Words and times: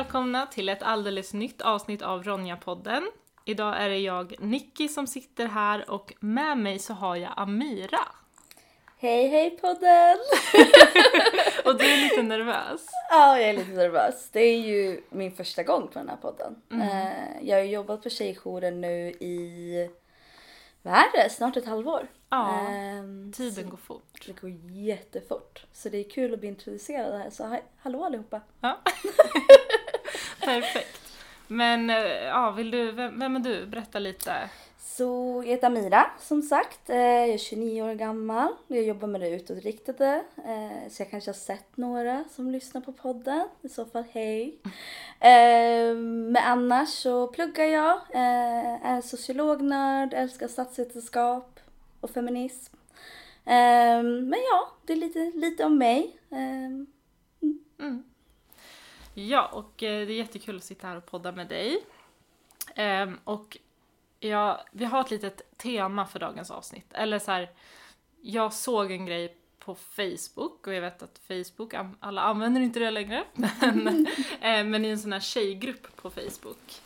välkomna 0.00 0.46
till 0.46 0.68
ett 0.68 0.82
alldeles 0.82 1.32
nytt 1.32 1.62
avsnitt 1.62 2.02
av 2.02 2.22
Ronja-podden. 2.22 3.02
Idag 3.44 3.82
är 3.82 3.88
det 3.88 3.98
jag, 3.98 4.34
Nicky, 4.38 4.88
som 4.88 5.06
sitter 5.06 5.46
här 5.46 5.90
och 5.90 6.14
med 6.20 6.58
mig 6.58 6.78
så 6.78 6.94
har 6.94 7.16
jag 7.16 7.32
Amira. 7.36 8.08
Hej 8.98 9.28
hej 9.28 9.50
podden! 9.50 10.18
och 11.64 11.78
du 11.78 11.84
är 11.84 12.02
lite 12.02 12.22
nervös. 12.22 12.86
Ja, 13.10 13.38
jag 13.38 13.48
är 13.48 13.52
lite 13.52 13.70
nervös. 13.70 14.28
Det 14.32 14.40
är 14.40 14.58
ju 14.58 15.00
min 15.10 15.32
första 15.32 15.62
gång 15.62 15.88
på 15.88 15.98
den 15.98 16.08
här 16.08 16.16
podden. 16.16 16.56
Mm. 16.70 16.88
Jag 17.42 17.56
har 17.56 17.64
jobbat 17.64 18.02
på 18.02 18.10
tjejjouren 18.10 18.80
nu 18.80 19.10
i, 19.10 19.88
vad 20.82 20.94
är 20.94 21.12
det, 21.12 21.30
snart 21.30 21.56
ett 21.56 21.66
halvår. 21.66 22.06
Ja, 22.28 22.66
um, 23.00 23.32
tiden 23.32 23.70
går 23.70 23.76
fort. 23.76 24.26
Det 24.26 24.40
går 24.40 24.50
jättefort. 24.70 25.64
Så 25.72 25.88
det 25.88 25.98
är 25.98 26.10
kul 26.10 26.34
att 26.34 26.40
bli 26.40 26.48
introducerad 26.48 27.18
här. 27.20 27.30
Så 27.30 27.58
hallå 27.78 28.04
allihopa! 28.04 28.40
Ja. 28.60 28.80
Perfekt. 30.40 31.16
Men 31.46 31.90
eh, 31.90 31.96
ja, 32.06 32.50
vill 32.50 32.70
du, 32.70 32.92
vem, 32.92 33.18
vem 33.18 33.36
är 33.36 33.40
du? 33.40 33.66
Berätta 33.66 33.98
lite. 33.98 34.50
Så 34.82 35.42
jag 35.44 35.50
heter 35.50 35.66
Amira 35.66 36.10
som 36.18 36.42
sagt. 36.42 36.90
Eh, 36.90 36.96
jag 36.96 37.28
är 37.28 37.38
29 37.38 37.82
år 37.82 37.94
gammal. 37.94 38.48
Jag 38.66 38.82
jobbar 38.82 39.08
med 39.08 39.20
det 39.20 39.30
utåtriktade. 39.30 40.24
Eh, 40.36 40.90
så 40.90 41.02
jag 41.02 41.10
kanske 41.10 41.30
har 41.30 41.34
sett 41.34 41.76
några 41.76 42.24
som 42.30 42.50
lyssnar 42.50 42.80
på 42.80 42.92
podden. 42.92 43.48
I 43.62 43.68
så 43.68 43.84
fall 43.84 44.04
hej. 44.12 44.58
Eh, 45.20 45.94
men 45.94 46.36
annars 46.36 46.88
så 46.88 47.26
pluggar 47.26 47.64
jag. 47.64 48.00
Är 48.12 49.00
sociolognörd, 49.00 50.14
älskar 50.14 50.48
statsvetenskap 50.48 51.60
och 52.00 52.10
feminism. 52.10 52.76
Men 53.44 54.34
ja, 54.50 54.72
det 54.86 54.92
är 54.92 54.96
lite, 54.96 55.32
lite 55.34 55.64
om 55.64 55.78
mig. 55.78 56.18
Mm. 56.30 56.86
Mm. 57.78 58.04
Ja, 59.14 59.46
och 59.52 59.72
det 59.76 59.86
är 59.86 60.10
jättekul 60.10 60.56
att 60.56 60.64
sitta 60.64 60.86
här 60.86 60.96
och 60.96 61.06
podda 61.06 61.32
med 61.32 61.48
dig. 61.48 61.84
Och 63.24 63.58
ja, 64.20 64.64
vi 64.72 64.84
har 64.84 65.00
ett 65.00 65.10
litet 65.10 65.58
tema 65.58 66.06
för 66.06 66.18
dagens 66.18 66.50
avsnitt. 66.50 66.92
Eller 66.92 67.18
så 67.18 67.30
här, 67.30 67.50
jag 68.20 68.52
såg 68.52 68.92
en 68.92 69.06
grej 69.06 69.36
på 69.58 69.74
Facebook 69.74 70.66
och 70.66 70.74
jag 70.74 70.80
vet 70.80 71.02
att 71.02 71.20
Facebook, 71.28 71.74
alla 72.00 72.22
använder 72.22 72.60
inte 72.60 72.80
det 72.80 72.90
längre, 72.90 73.24
men, 73.60 74.06
eh, 74.40 74.64
men 74.64 74.84
i 74.84 74.88
en 74.88 74.98
sån 74.98 75.12
här 75.12 75.20
tjejgrupp 75.20 75.96
på 75.96 76.10
Facebook. 76.10 76.80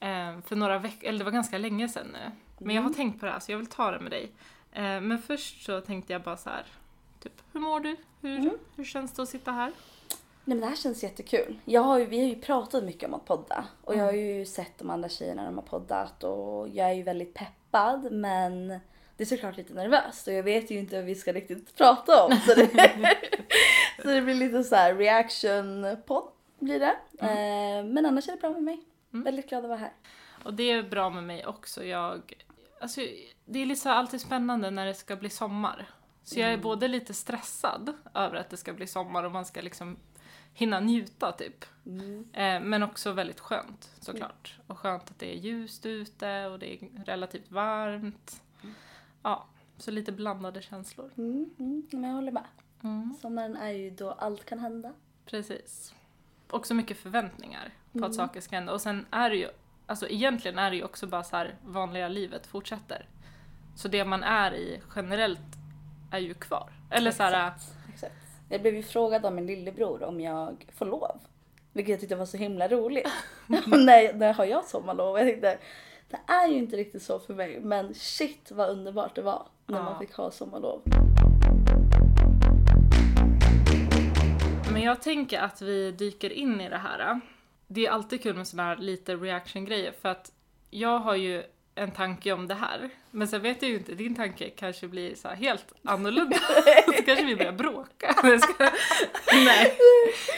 Ehm, 0.00 0.42
för 0.42 0.56
några 0.56 0.78
veckor, 0.78 1.08
eller 1.08 1.18
det 1.18 1.24
var 1.24 1.32
ganska 1.32 1.58
länge 1.58 1.88
sedan 1.88 2.06
nu. 2.12 2.30
Men 2.58 2.76
jag 2.76 2.82
har 2.82 2.88
mm. 2.88 2.96
tänkt 2.96 3.20
på 3.20 3.26
det 3.26 3.32
här 3.32 3.40
så 3.40 3.52
jag 3.52 3.58
vill 3.58 3.66
ta 3.66 3.90
det 3.90 4.00
med 4.00 4.12
dig. 4.12 4.32
Ehm, 4.72 5.08
men 5.08 5.18
först 5.18 5.64
så 5.64 5.80
tänkte 5.80 6.12
jag 6.12 6.22
bara 6.22 6.36
så 6.36 6.50
här, 6.50 6.66
typ, 7.20 7.42
hur 7.52 7.60
mår 7.60 7.80
du? 7.80 7.96
Hur, 8.20 8.38
mm. 8.38 8.58
hur 8.76 8.84
känns 8.84 9.12
det 9.12 9.22
att 9.22 9.28
sitta 9.28 9.52
här? 9.52 9.72
Nej 10.44 10.56
men 10.56 10.60
det 10.60 10.66
här 10.66 10.76
känns 10.76 11.02
jättekul. 11.02 11.58
Jag 11.64 11.80
har 11.80 11.98
ju, 11.98 12.06
vi 12.06 12.18
har 12.18 12.28
ju 12.28 12.40
pratat 12.40 12.84
mycket 12.84 13.08
om 13.08 13.14
att 13.14 13.24
podda 13.24 13.64
och 13.84 13.92
mm. 13.92 14.04
jag 14.04 14.12
har 14.12 14.18
mm. 14.18 14.38
ju 14.38 14.46
sett 14.46 14.78
de 14.78 14.90
andra 14.90 15.08
tjejerna 15.08 15.44
de 15.44 15.54
har 15.54 15.62
poddat 15.62 16.24
och 16.24 16.68
jag 16.68 16.90
är 16.90 16.94
ju 16.94 17.02
väldigt 17.02 17.34
peppad 17.34 18.12
men 18.12 18.68
det 19.16 19.24
är 19.24 19.26
såklart 19.26 19.56
lite 19.56 19.74
nervöst 19.74 20.26
och 20.26 20.32
jag 20.32 20.42
vet 20.42 20.70
ju 20.70 20.78
inte 20.78 20.96
vad 20.96 21.04
vi 21.04 21.14
ska 21.14 21.32
riktigt 21.32 21.76
prata 21.76 22.24
om 22.24 22.36
så 22.36 22.54
det, 22.54 22.68
så 24.02 24.08
det 24.08 24.22
blir 24.22 24.34
lite 24.34 24.64
så 24.64 24.76
här 24.76 24.94
reaction-podd 24.94 26.28
blir 26.58 26.80
det. 26.80 26.96
Mm. 27.18 27.86
Eh, 27.86 27.92
men 27.92 28.06
annars 28.06 28.28
är 28.28 28.32
det 28.32 28.40
bra 28.40 28.50
med 28.50 28.62
mig. 28.62 28.80
Mm. 29.12 29.24
Väldigt 29.24 29.48
glad 29.48 29.64
att 29.64 29.68
vara 29.68 29.78
här. 29.78 29.92
Och 30.44 30.54
det 30.54 30.70
är 30.70 30.82
bra 30.82 31.10
med 31.10 31.24
mig 31.24 31.46
också. 31.46 31.84
Jag, 31.84 32.32
alltså, 32.80 33.00
det 33.44 33.58
är 33.58 33.66
liksom 33.66 33.92
alltid 33.92 34.20
spännande 34.20 34.70
när 34.70 34.86
det 34.86 34.94
ska 34.94 35.16
bli 35.16 35.30
sommar. 35.30 35.90
Så 36.22 36.40
jag 36.40 36.48
är 36.48 36.52
mm. 36.52 36.62
både 36.62 36.88
lite 36.88 37.14
stressad 37.14 37.92
över 38.14 38.36
att 38.36 38.50
det 38.50 38.56
ska 38.56 38.72
bli 38.72 38.86
sommar 38.86 39.24
och 39.24 39.32
man 39.32 39.44
ska 39.44 39.60
liksom 39.60 39.96
hinna 40.54 40.80
njuta 40.80 41.32
typ. 41.32 41.64
Mm. 41.86 42.28
Eh, 42.32 42.60
men 42.60 42.82
också 42.82 43.12
väldigt 43.12 43.40
skönt 43.40 43.90
såklart. 44.00 44.58
Och 44.66 44.78
skönt 44.78 45.10
att 45.10 45.18
det 45.18 45.34
är 45.34 45.38
ljust 45.38 45.86
ute 45.86 46.46
och 46.46 46.58
det 46.58 46.74
är 46.74 47.04
relativt 47.04 47.50
varmt. 47.50 48.42
Mm. 48.62 48.74
Ja, 49.22 49.46
så 49.78 49.90
lite 49.90 50.12
blandade 50.12 50.62
känslor. 50.62 51.10
Mm, 51.16 51.50
mm, 51.58 51.86
men 51.90 52.04
jag 52.04 52.14
håller 52.14 52.32
med. 52.32 52.46
Mm. 52.82 53.16
Sommaren 53.20 53.56
är 53.56 53.70
ju 53.70 53.90
då 53.90 54.10
allt 54.10 54.44
kan 54.44 54.58
hända. 54.58 54.92
Precis. 55.26 55.94
Också 56.50 56.74
mycket 56.74 56.96
förväntningar 56.96 57.72
på 57.92 57.98
att 57.98 58.04
mm. 58.04 58.12
saker 58.12 58.40
ska 58.40 58.56
hända. 58.56 58.72
Och 58.72 58.80
sen 58.80 59.06
är 59.10 59.30
det 59.30 59.36
ju, 59.36 59.48
alltså 59.86 60.08
egentligen 60.08 60.58
är 60.58 60.70
det 60.70 60.76
ju 60.76 60.84
också 60.84 61.06
bara 61.06 61.24
så 61.24 61.36
här 61.36 61.54
vanliga 61.64 62.08
livet 62.08 62.46
fortsätter. 62.46 63.08
Så 63.76 63.88
det 63.88 64.04
man 64.04 64.22
är 64.22 64.54
i 64.54 64.80
generellt 64.96 65.40
är 66.10 66.18
ju 66.18 66.34
kvar. 66.34 66.72
Eller 66.90 67.10
så 67.10 67.22
här, 67.22 67.52
jag 68.48 68.62
blev 68.62 68.74
ju 68.74 68.82
frågad 68.82 69.26
av 69.26 69.32
min 69.32 69.46
lillebror 69.46 70.02
om 70.02 70.20
jag 70.20 70.66
får 70.74 70.86
lov. 70.86 71.20
Vilket 71.72 71.90
jag 71.90 72.00
tyckte 72.00 72.16
var 72.16 72.26
så 72.26 72.36
himla 72.36 72.68
roligt. 72.68 73.08
när, 73.66 74.12
när 74.12 74.32
har 74.32 74.44
jag 74.44 74.64
sommarlov? 74.64 75.18
Jag 75.18 75.28
tänkte, 75.28 75.58
det 76.10 76.32
är 76.32 76.48
ju 76.48 76.58
inte 76.58 76.76
riktigt 76.76 77.02
så 77.02 77.18
för 77.18 77.34
mig 77.34 77.60
men 77.60 77.94
shit 77.94 78.50
vad 78.50 78.70
underbart 78.70 79.14
det 79.14 79.22
var 79.22 79.46
när 79.66 79.82
man 79.82 79.98
fick 79.98 80.12
ha 80.12 80.30
sommarlov. 80.30 80.82
Men 84.72 84.82
jag 84.82 85.02
tänker 85.02 85.38
att 85.38 85.62
vi 85.62 85.92
dyker 85.92 86.30
in 86.30 86.60
i 86.60 86.68
det 86.68 86.78
här. 86.78 87.20
Det 87.66 87.86
är 87.86 87.90
alltid 87.90 88.22
kul 88.22 88.36
med 88.36 88.46
sådana 88.46 88.68
här 88.68 88.76
lite 88.76 89.16
reaction-grejer 89.16 89.92
för 89.92 90.08
att 90.08 90.32
jag 90.70 90.98
har 90.98 91.14
ju 91.14 91.42
en 91.74 91.90
tanke 91.90 92.32
om 92.32 92.48
det 92.48 92.54
här. 92.54 92.90
Men 93.10 93.28
sen 93.28 93.42
vet 93.42 93.62
jag 93.62 93.70
ju 93.70 93.76
inte, 93.76 93.94
din 93.94 94.14
tanke 94.14 94.50
kanske 94.50 94.88
blir 94.88 95.14
så 95.14 95.28
helt 95.28 95.72
annorlunda. 95.84 96.36
så 96.86 97.02
kanske 97.02 97.24
vi 97.24 97.36
börjar 97.36 97.52
bråka. 97.52 98.16
Nej. 99.32 99.78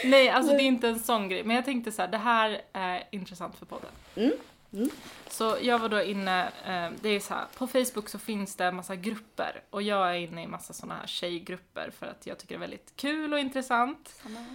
Nej, 0.03 0.29
alltså 0.29 0.51
det 0.51 0.63
är 0.63 0.67
inte 0.67 0.87
en 0.87 0.99
sån 0.99 1.29
grej. 1.29 1.43
Men 1.43 1.55
jag 1.55 1.65
tänkte 1.65 1.91
så 1.91 2.01
här, 2.01 2.09
det 2.09 2.17
här 2.17 2.61
är 2.73 3.03
intressant 3.11 3.55
för 3.55 3.65
podden. 3.65 3.91
Mm. 4.15 4.31
Mm. 4.73 4.89
Så 5.29 5.57
jag 5.61 5.79
var 5.79 5.89
då 5.89 6.03
inne, 6.03 6.43
eh, 6.43 6.91
det 7.01 7.09
är 7.09 7.19
så 7.19 7.33
här, 7.33 7.45
på 7.57 7.67
Facebook 7.67 8.09
så 8.09 8.19
finns 8.19 8.55
det 8.55 8.65
en 8.65 8.75
massa 8.75 8.95
grupper 8.95 9.61
och 9.69 9.81
jag 9.81 10.09
är 10.09 10.13
inne 10.13 10.43
i 10.43 10.47
massa 10.47 10.73
såna 10.73 10.95
här 10.95 11.07
tjejgrupper 11.07 11.91
för 11.99 12.05
att 12.05 12.27
jag 12.27 12.37
tycker 12.37 12.55
det 12.55 12.57
är 12.57 12.59
väldigt 12.59 12.93
kul 12.95 13.33
och 13.33 13.39
intressant. 13.39 14.19
Samma 14.23 14.45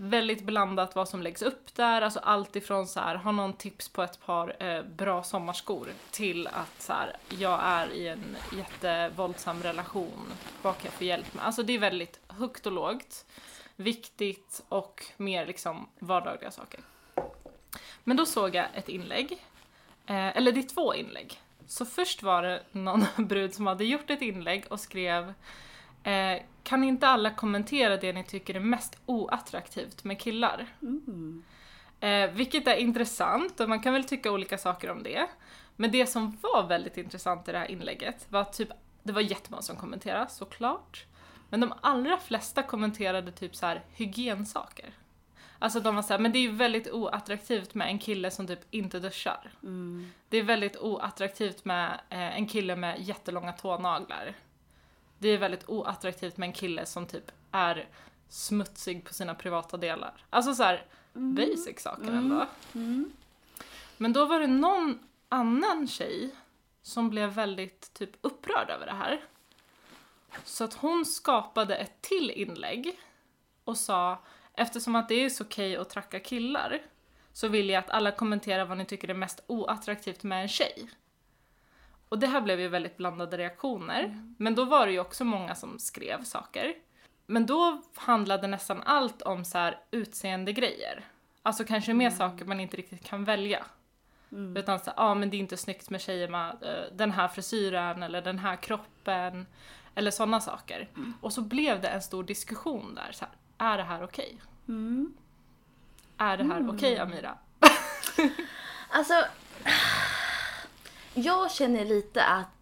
väldigt 0.00 0.42
blandat 0.42 0.94
vad 0.94 1.08
som 1.08 1.22
läggs 1.22 1.42
upp 1.42 1.74
där, 1.74 2.02
alltså 2.02 2.20
allt 2.20 2.56
ifrån 2.56 2.86
så 2.86 3.00
här, 3.00 3.14
har 3.14 3.32
någon 3.32 3.52
tips 3.52 3.88
på 3.88 4.02
ett 4.02 4.26
par 4.26 4.62
eh, 4.62 4.82
bra 4.82 5.22
sommarskor 5.22 5.88
till 6.10 6.46
att 6.46 6.82
så 6.82 6.92
här, 6.92 7.16
jag 7.28 7.60
är 7.62 7.92
i 7.92 8.08
en 8.08 8.36
jättevåldsam 8.56 9.62
relation, 9.62 10.32
vad 10.62 10.74
kan 10.74 10.84
jag 10.84 10.92
få 10.92 11.04
hjälp 11.04 11.34
med? 11.34 11.44
Alltså 11.44 11.62
det 11.62 11.72
är 11.72 11.78
väldigt 11.78 12.20
högt 12.28 12.66
och 12.66 12.72
lågt, 12.72 13.26
viktigt 13.76 14.62
och 14.68 15.04
mer 15.16 15.46
liksom 15.46 15.88
vardagliga 15.98 16.50
saker. 16.50 16.80
Men 18.04 18.16
då 18.16 18.26
såg 18.26 18.54
jag 18.54 18.66
ett 18.74 18.88
inlägg, 18.88 19.32
eh, 20.06 20.36
eller 20.36 20.52
det 20.52 20.60
är 20.60 20.74
två 20.74 20.94
inlägg. 20.94 21.40
Så 21.66 21.84
först 21.84 22.22
var 22.22 22.42
det 22.42 22.62
någon 22.72 23.04
brud 23.16 23.54
som 23.54 23.66
hade 23.66 23.84
gjort 23.84 24.10
ett 24.10 24.22
inlägg 24.22 24.64
och 24.68 24.80
skrev 24.80 25.34
Eh, 26.02 26.42
kan 26.62 26.84
inte 26.84 27.08
alla 27.08 27.30
kommentera 27.30 27.96
det 27.96 28.12
ni 28.12 28.24
tycker 28.24 28.54
är 28.54 28.60
mest 28.60 28.98
oattraktivt 29.06 30.04
med 30.04 30.20
killar? 30.20 30.66
Mm. 30.82 31.42
Eh, 32.00 32.30
vilket 32.30 32.68
är 32.68 32.76
intressant 32.76 33.60
och 33.60 33.68
man 33.68 33.80
kan 33.80 33.92
väl 33.92 34.04
tycka 34.04 34.32
olika 34.32 34.58
saker 34.58 34.90
om 34.90 35.02
det. 35.02 35.26
Men 35.76 35.90
det 35.90 36.06
som 36.06 36.38
var 36.40 36.66
väldigt 36.66 36.96
intressant 36.96 37.48
i 37.48 37.52
det 37.52 37.58
här 37.58 37.70
inlägget 37.70 38.26
var 38.28 38.44
typ, 38.44 38.68
det 39.02 39.12
var 39.12 39.20
jättemånga 39.20 39.62
som 39.62 39.76
kommenterade 39.76 40.30
såklart. 40.30 41.06
Men 41.48 41.60
de 41.60 41.72
allra 41.80 42.16
flesta 42.16 42.62
kommenterade 42.62 43.32
typ 43.32 43.56
så 43.56 43.66
här 43.66 43.82
hygiensaker. 43.92 44.94
Alltså 45.58 45.80
de 45.80 45.96
var 45.96 46.02
såhär, 46.02 46.18
men 46.18 46.32
det 46.32 46.38
är 46.38 46.42
ju 46.42 46.52
väldigt 46.52 46.90
oattraktivt 46.90 47.74
med 47.74 47.88
en 47.88 47.98
kille 47.98 48.30
som 48.30 48.46
typ 48.46 48.60
inte 48.70 48.98
duschar. 48.98 49.50
Mm. 49.62 50.12
Det 50.28 50.36
är 50.36 50.42
väldigt 50.42 50.76
oattraktivt 50.76 51.64
med 51.64 52.00
eh, 52.08 52.36
en 52.36 52.46
kille 52.46 52.76
med 52.76 53.00
jättelånga 53.00 53.52
tånaglar 53.52 54.34
det 55.20 55.28
är 55.28 55.38
väldigt 55.38 55.68
oattraktivt 55.68 56.36
med 56.36 56.46
en 56.46 56.52
kille 56.52 56.86
som 56.86 57.06
typ 57.06 57.32
är 57.52 57.88
smutsig 58.28 59.04
på 59.04 59.14
sina 59.14 59.34
privata 59.34 59.76
delar. 59.76 60.24
Alltså 60.30 60.54
så 60.54 60.62
här, 60.62 60.84
mm. 61.14 61.34
basic 61.34 61.80
saker 61.80 62.02
mm. 62.02 62.14
ändå. 62.14 62.46
Mm. 62.74 63.12
Men 63.96 64.12
då 64.12 64.24
var 64.24 64.40
det 64.40 64.46
någon 64.46 64.98
annan 65.28 65.88
tjej 65.88 66.30
som 66.82 67.10
blev 67.10 67.30
väldigt 67.30 67.94
typ 67.94 68.10
upprörd 68.20 68.70
över 68.70 68.86
det 68.86 68.92
här. 68.92 69.20
Så 70.44 70.64
att 70.64 70.74
hon 70.74 71.06
skapade 71.06 71.76
ett 71.76 72.02
till 72.02 72.30
inlägg 72.30 72.98
och 73.64 73.76
sa 73.76 74.18
eftersom 74.54 74.94
att 74.94 75.08
det 75.08 75.14
är 75.14 75.28
så 75.28 75.44
okej 75.44 75.76
att 75.76 75.90
tracka 75.90 76.20
killar 76.20 76.82
så 77.32 77.48
vill 77.48 77.68
jag 77.68 77.78
att 77.78 77.90
alla 77.90 78.10
kommenterar 78.10 78.64
vad 78.64 78.78
ni 78.78 78.84
tycker 78.84 79.08
är 79.08 79.14
mest 79.14 79.42
oattraktivt 79.46 80.22
med 80.22 80.42
en 80.42 80.48
tjej. 80.48 80.90
Och 82.10 82.18
det 82.18 82.26
här 82.26 82.40
blev 82.40 82.60
ju 82.60 82.68
väldigt 82.68 82.96
blandade 82.96 83.38
reaktioner. 83.38 84.04
Mm. 84.04 84.34
Men 84.38 84.54
då 84.54 84.64
var 84.64 84.86
det 84.86 84.92
ju 84.92 85.00
också 85.00 85.24
många 85.24 85.54
som 85.54 85.78
skrev 85.78 86.24
saker. 86.24 86.74
Men 87.26 87.46
då 87.46 87.82
handlade 87.94 88.46
nästan 88.46 88.82
allt 88.82 89.22
om 89.22 89.44
så 89.44 89.58
här 89.58 89.80
utseendegrejer. 89.90 91.04
Alltså 91.42 91.64
kanske 91.64 91.94
mer 91.94 92.06
mm. 92.06 92.18
saker 92.18 92.44
man 92.44 92.60
inte 92.60 92.76
riktigt 92.76 93.04
kan 93.04 93.24
välja. 93.24 93.64
Mm. 94.32 94.56
Utan 94.56 94.78
så 94.78 94.90
ja 94.90 94.94
ah, 94.96 95.14
men 95.14 95.30
det 95.30 95.36
är 95.36 95.38
inte 95.38 95.56
snyggt 95.56 95.90
med 95.90 96.00
tjejer 96.00 96.28
med 96.28 96.52
uh, 96.62 96.96
den 96.96 97.10
här 97.10 97.28
frisyren 97.28 98.02
eller 98.02 98.22
den 98.22 98.38
här 98.38 98.56
kroppen. 98.56 99.46
Eller 99.94 100.10
sådana 100.10 100.40
saker. 100.40 100.88
Mm. 100.96 101.14
Och 101.20 101.32
så 101.32 101.42
blev 101.42 101.80
det 101.80 101.88
en 101.88 102.02
stor 102.02 102.24
diskussion 102.24 102.94
där. 102.94 103.12
Så 103.12 103.24
här, 103.24 103.72
är 103.72 103.76
det 103.76 103.84
här 103.84 104.02
okej? 104.02 104.38
Okay? 104.64 104.76
Mm. 104.76 105.14
Är 106.16 106.36
det 106.36 106.44
här 106.44 106.70
okej 106.70 106.98
Amira? 106.98 107.38
Alltså, 108.92 109.14
jag 111.20 111.50
känner 111.50 111.84
lite 111.84 112.24
att 112.24 112.60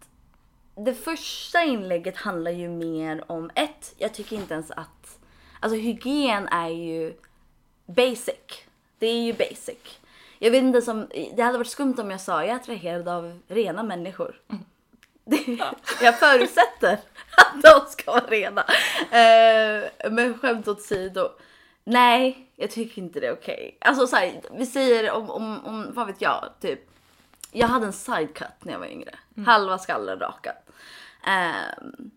det 0.75 0.93
första 0.93 1.63
inlägget 1.63 2.17
handlar 2.17 2.51
ju 2.51 2.69
mer 2.69 3.31
om 3.31 3.51
ett, 3.55 3.93
jag 3.97 4.13
tycker 4.13 4.35
inte 4.35 4.53
ens 4.53 4.71
att, 4.71 5.19
alltså 5.59 5.79
hygien 5.79 6.47
är 6.47 6.69
ju 6.69 7.13
basic. 7.85 8.63
Det 8.99 9.07
är 9.07 9.21
ju 9.21 9.33
basic. 9.33 9.99
Jag 10.39 10.51
vet 10.51 10.63
inte 10.63 10.81
som, 10.81 11.07
det 11.35 11.41
hade 11.41 11.57
varit 11.57 11.67
skumt 11.67 11.95
om 11.97 12.11
jag 12.11 12.21
sa 12.21 12.41
jag 12.41 12.51
är 12.51 12.55
attraherad 12.55 13.07
av 13.07 13.39
rena 13.47 13.83
människor. 13.83 14.41
Det, 15.25 15.59
jag 16.01 16.19
förutsätter 16.19 16.99
att 17.37 17.61
de 17.61 17.85
ska 17.89 18.11
vara 18.11 18.25
rena. 18.25 18.65
Eh, 19.11 20.11
men 20.11 20.37
skämt 20.39 20.67
åsido. 20.67 21.29
Nej, 21.83 22.49
jag 22.55 22.71
tycker 22.71 23.01
inte 23.01 23.19
det 23.19 23.27
är 23.27 23.33
okej. 23.33 23.77
Alltså 23.81 24.07
så 24.07 24.15
här, 24.15 24.41
vi 24.51 24.65
säger 24.65 25.11
om, 25.11 25.29
om, 25.29 25.65
om, 25.65 25.87
vad 25.93 26.07
vet 26.07 26.21
jag, 26.21 26.49
typ. 26.61 26.79
Jag 27.51 27.67
hade 27.67 27.85
en 27.85 27.93
sidecut 27.93 28.63
när 28.63 28.73
jag 28.73 28.79
var 28.79 28.87
yngre. 28.87 29.15
Halva 29.45 29.77
skallen 29.77 30.19
rakad. 30.19 30.55
Ehm, 31.25 32.11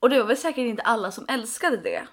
och 0.00 0.10
det 0.10 0.18
var 0.18 0.26
väl 0.26 0.36
säkert 0.36 0.58
inte 0.58 0.82
alla 0.82 1.12
som 1.12 1.24
älskade 1.28 1.76
det. 1.76 2.06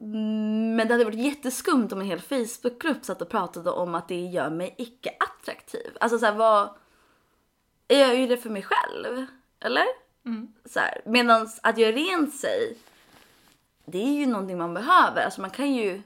Mm, 0.00 0.76
Men 0.76 0.88
det 0.88 0.94
hade 0.94 1.04
varit 1.04 1.18
jätteskumt 1.24 1.88
om 1.92 2.00
en 2.00 2.06
hel 2.06 2.20
Facebookgrupp 2.20 3.04
satt 3.04 3.22
och 3.22 3.28
pratade 3.28 3.70
om 3.70 3.94
att 3.94 4.08
det 4.08 4.20
gör 4.26 4.50
mig 4.50 4.74
icke 4.78 5.10
attraktiv. 5.20 5.96
Alltså 6.00 6.18
så 6.18 6.26
här, 6.26 6.32
vad... 6.32 6.68
Jag 7.88 7.98
gör 7.98 8.12
ju 8.12 8.26
det 8.26 8.36
för 8.36 8.50
mig 8.50 8.62
själv. 8.62 9.26
Eller? 9.60 9.84
Så 10.64 10.80
här, 10.80 11.00
Medan 11.04 11.48
att 11.62 11.78
göra 11.78 11.92
rent 11.92 12.34
sig, 12.34 12.78
det 13.84 13.98
är 13.98 14.12
ju 14.12 14.26
någonting 14.26 14.58
man 14.58 14.74
behöver. 14.74 15.24
Alltså 15.24 15.40
man 15.40 15.50
kan 15.50 15.74
ju... 15.74 16.02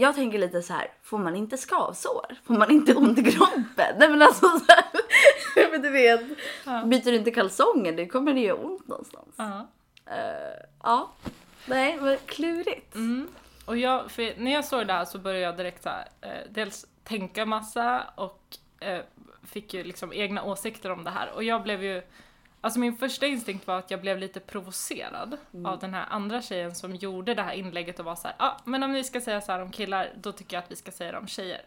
Jag 0.00 0.14
tänker 0.14 0.38
lite 0.38 0.62
så 0.62 0.72
här, 0.72 0.92
får 1.02 1.18
man 1.18 1.36
inte 1.36 1.56
skavsår? 1.56 2.36
Får 2.44 2.54
man 2.54 2.70
inte 2.70 2.94
ont 2.94 3.18
i 3.18 3.32
kroppen? 3.32 3.94
Nej 3.98 4.08
men 4.08 4.22
alltså 4.22 4.46
så 4.46 4.64
här, 4.68 5.70
men 5.70 5.82
du 5.82 5.90
vet, 5.90 6.20
byter 6.84 7.10
du 7.10 7.16
inte 7.16 7.30
kalsonger, 7.30 7.92
det 7.92 8.06
kommer 8.06 8.34
det 8.34 8.40
göra 8.40 8.58
ont 8.58 8.88
någonstans. 8.88 9.34
Ja. 9.36 9.66
Eh, 10.06 10.66
ja. 10.82 11.10
Nej, 11.66 11.98
men 12.00 12.18
klurigt. 12.26 12.94
Mm. 12.94 13.28
Och 13.64 13.76
jag, 13.76 14.10
för 14.10 14.40
när 14.40 14.52
jag 14.52 14.64
såg 14.64 14.86
det 14.86 14.92
här 14.92 15.04
så 15.04 15.18
började 15.18 15.44
jag 15.44 15.56
direkt 15.56 15.82
så 15.82 15.88
här, 15.88 16.08
eh, 16.20 16.50
dels 16.50 16.86
tänka 17.04 17.46
massa 17.46 18.04
och 18.14 18.56
eh, 18.80 19.00
fick 19.44 19.74
ju 19.74 19.84
liksom 19.84 20.12
egna 20.12 20.42
åsikter 20.44 20.90
om 20.90 21.04
det 21.04 21.10
här. 21.10 21.30
Och 21.34 21.44
jag 21.44 21.62
blev 21.62 21.84
ju, 21.84 22.02
alltså 22.60 22.80
min 22.80 22.96
första 22.96 23.26
instinkt 23.26 23.66
var 23.66 23.78
att 23.78 23.90
jag 23.90 24.00
blev 24.00 24.18
lite 24.18 24.40
provocerad 24.40 25.36
av 25.64 25.78
den 25.78 25.94
här 25.94 26.06
andra 26.10 26.42
tjejen 26.42 26.74
som 26.74 26.94
gjorde 26.96 27.34
det 27.34 27.42
här 27.42 27.52
inlägget 27.52 27.98
och 27.98 28.04
var 28.04 28.16
så 28.16 28.28
här, 28.28 28.36
ja 28.38 28.46
ah, 28.46 28.60
men 28.64 28.82
om 28.82 28.92
vi 28.92 29.04
ska 29.04 29.20
säga 29.20 29.40
så 29.40 29.52
här 29.52 29.62
om 29.62 29.70
killar, 29.70 30.12
då 30.16 30.32
tycker 30.32 30.56
jag 30.56 30.64
att 30.64 30.70
vi 30.70 30.76
ska 30.76 30.90
säga 30.90 31.12
det 31.12 31.18
om 31.18 31.28
tjejer. 31.28 31.62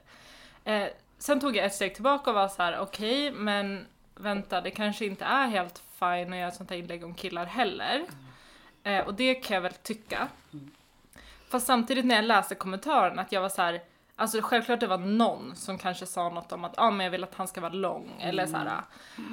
Eh, 0.64 0.88
sen 1.18 1.40
tog 1.40 1.56
jag 1.56 1.66
ett 1.66 1.76
steg 1.76 1.94
tillbaka 1.94 2.30
och 2.30 2.36
var 2.36 2.48
så 2.48 2.64
här, 2.64 2.80
okej, 2.80 3.32
men 3.32 3.86
vänta, 4.16 4.62
det 4.62 4.72
kanske 4.72 5.06
inte 5.06 5.26
är 5.26 5.48
helt 5.48 5.84
fine 6.00 6.34
att 6.34 6.40
göra 6.40 6.48
ett 6.48 6.56
sånt 6.56 6.70
här 6.70 6.78
inlägg 6.78 7.04
om 7.04 7.14
killar 7.14 7.46
heller. 7.46 8.06
Eh, 8.84 9.08
och 9.08 9.14
det 9.14 9.36
kan 9.36 9.56
jag 9.56 9.62
väl 9.62 9.74
tycka. 9.74 10.28
Fast 11.50 11.68
samtidigt 11.68 12.06
när 12.06 12.16
jag 12.16 12.26
läste 12.26 12.56
kommentaren 12.56 13.20
att 13.20 13.32
jag 13.32 13.42
var 13.42 13.50
så 13.50 13.62
här, 13.62 13.82
alltså 14.22 14.42
självklart 14.42 14.80
det 14.80 14.88
var 14.88 14.98
någon 14.98 15.56
som 15.56 15.78
kanske 15.78 16.06
sa 16.06 16.30
något 16.30 16.52
om 16.52 16.64
att 16.64 16.74
ah, 16.78 16.92
men 16.92 17.04
jag 17.04 17.12
vill 17.12 17.24
att 17.24 17.36
han 17.36 17.48
ska 17.48 17.62
vara 17.62 17.74
lång 17.74 18.12
eller 18.20 18.46
så 18.46 18.58
här. 18.58 18.82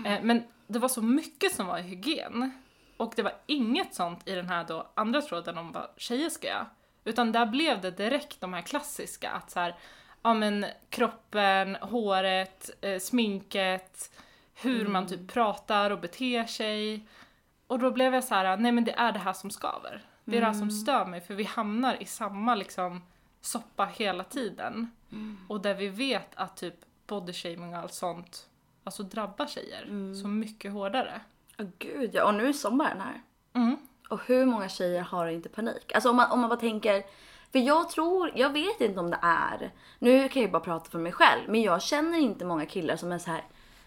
Eh, 0.06 0.18
men 0.22 0.42
det 0.66 0.78
var 0.78 0.88
så 0.88 1.02
mycket 1.02 1.54
som 1.54 1.66
var 1.66 1.78
hygien. 1.78 2.50
Och 2.96 3.12
det 3.16 3.22
var 3.22 3.32
inget 3.46 3.94
sånt 3.94 4.28
i 4.28 4.34
den 4.34 4.48
här 4.48 4.64
då 4.64 4.88
andra 4.94 5.22
tråden 5.22 5.58
om 5.58 5.72
vad 5.72 5.88
tjejer 5.96 6.30
ska 6.30 6.46
göra. 6.46 6.66
Utan 7.04 7.32
där 7.32 7.46
blev 7.46 7.80
det 7.80 7.90
direkt 7.90 8.40
de 8.40 8.52
här 8.52 8.62
klassiska 8.62 9.30
att 9.30 9.50
så 9.50 9.60
här, 9.60 9.74
ja 10.22 10.34
men 10.34 10.66
kroppen, 10.88 11.74
håret, 11.74 12.70
eh, 12.80 12.98
sminket, 12.98 14.10
hur 14.54 14.86
man 14.86 15.06
typ 15.06 15.32
pratar 15.32 15.90
och 15.90 16.00
beter 16.00 16.44
sig. 16.44 17.06
Och 17.66 17.78
då 17.78 17.90
blev 17.90 18.14
jag 18.14 18.24
så 18.24 18.34
här, 18.34 18.56
nej 18.56 18.72
men 18.72 18.84
det 18.84 18.92
är 18.92 19.12
det 19.12 19.18
här 19.18 19.32
som 19.32 19.50
skaver. 19.50 20.02
Det 20.24 20.36
är 20.36 20.40
det 20.40 20.46
här 20.46 20.54
som 20.54 20.70
stör 20.70 21.04
mig 21.04 21.20
för 21.20 21.34
vi 21.34 21.44
hamnar 21.44 22.02
i 22.02 22.04
samma 22.04 22.54
liksom 22.54 23.02
soppa 23.40 23.84
hela 23.84 24.24
tiden. 24.24 24.90
Och 25.48 25.60
där 25.60 25.74
vi 25.74 25.88
vet 25.88 26.28
att 26.34 26.56
typ 26.56 26.74
bodyshaming 27.06 27.74
och 27.74 27.80
allt 27.80 27.94
sånt 27.94 28.48
alltså 28.88 29.02
drabbar 29.02 29.46
tjejer 29.46 30.14
så 30.22 30.28
mycket 30.28 30.72
hårdare. 30.72 31.20
Åh 31.58 31.66
gud 31.78 32.10
ja, 32.14 32.24
och 32.24 32.34
nu 32.34 32.48
är 32.48 32.52
sommaren 32.52 33.00
här. 33.00 33.22
Mm. 33.52 33.76
Och 34.08 34.20
hur 34.26 34.46
många 34.46 34.68
tjejer 34.68 35.02
har 35.02 35.26
inte 35.26 35.48
panik? 35.48 35.92
Alltså 35.94 36.10
om 36.10 36.16
man, 36.16 36.30
om 36.30 36.40
man 36.40 36.48
bara 36.48 36.60
tänker, 36.60 37.02
för 37.52 37.58
jag 37.58 37.90
tror, 37.90 38.32
jag 38.34 38.52
vet 38.52 38.80
inte 38.80 39.00
om 39.00 39.10
det 39.10 39.18
är, 39.22 39.70
nu 39.98 40.28
kan 40.28 40.42
jag 40.42 40.48
ju 40.48 40.52
bara 40.52 40.62
prata 40.62 40.90
för 40.90 40.98
mig 40.98 41.12
själv, 41.12 41.42
men 41.48 41.62
jag 41.62 41.82
känner 41.82 42.18
inte 42.18 42.44
många 42.44 42.66
killar 42.66 42.96
som 42.96 43.12
är 43.12 43.18
så 43.18 43.30
här, 43.30 43.44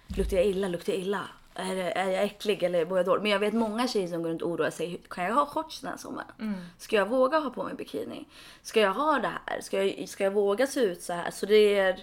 luktar 0.07 0.38
jag 0.38 0.45
illa, 0.45 0.68
luktar 0.68 0.94
jag 0.94 1.01
illa? 1.01 1.21
Är, 1.62 1.75
det- 1.75 1.92
är 1.98 2.10
jag 2.10 2.24
äcklig 2.24 2.63
eller 2.63 2.86
mår 2.86 2.98
jag 2.98 3.06
dåligt? 3.06 3.22
Men 3.24 3.31
jag 3.31 3.40
vet 3.40 3.54
många 3.54 3.88
tjejer 3.88 4.08
som 4.08 4.24
går 4.24 4.30
runt 4.30 4.42
och 4.42 4.50
oroar 4.50 4.69
sig, 4.69 5.02
kan 5.10 5.24
jag 5.24 5.34
ha 5.36 5.46
shorts 5.46 5.81
den 5.81 5.90
här 5.90 5.98
sommaren? 5.98 6.56
Ska 6.78 6.96
jag 6.96 7.10
våga 7.10 7.40
ha 7.40 7.50
på 7.50 7.63
mig 7.63 7.74
bikini? 7.74 8.25
Ska 8.62 8.80
jag 8.80 8.94
ha 8.94 9.19
det 9.19 9.31
här? 9.46 9.62
Ska 9.62 9.84
jag, 9.84 10.10
ska 10.10 10.24
jag 10.24 10.31
våga 10.31 10.68
se 10.68 10.80
ut 10.80 11.02
så 11.02 11.13
här? 11.13 11.31
Så 11.31 11.46
det 11.46 11.80
är, 11.80 12.00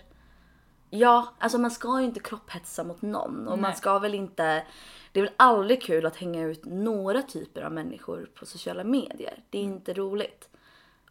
Ja, 0.90 1.32
alltså 1.38 1.58
man 1.58 1.70
ska 1.70 1.98
ju 2.00 2.04
inte 2.04 2.20
kropphetsa 2.20 2.84
mot 2.84 3.02
någon 3.02 3.48
och 3.48 3.58
man 3.58 3.70
Nej. 3.70 3.76
ska 3.78 3.98
väl 3.98 4.14
inte... 4.14 4.66
Det 5.12 5.20
är 5.20 5.24
väl 5.24 5.32
aldrig 5.36 5.82
kul 5.82 6.06
att 6.06 6.16
hänga 6.16 6.42
ut 6.46 6.64
några 6.64 7.22
typer 7.22 7.62
av 7.62 7.72
människor 7.72 8.30
på 8.34 8.46
sociala 8.46 8.84
medier. 8.84 9.42
Det 9.50 9.58
är 9.58 9.62
inte 9.62 9.94
roligt. 9.94 10.48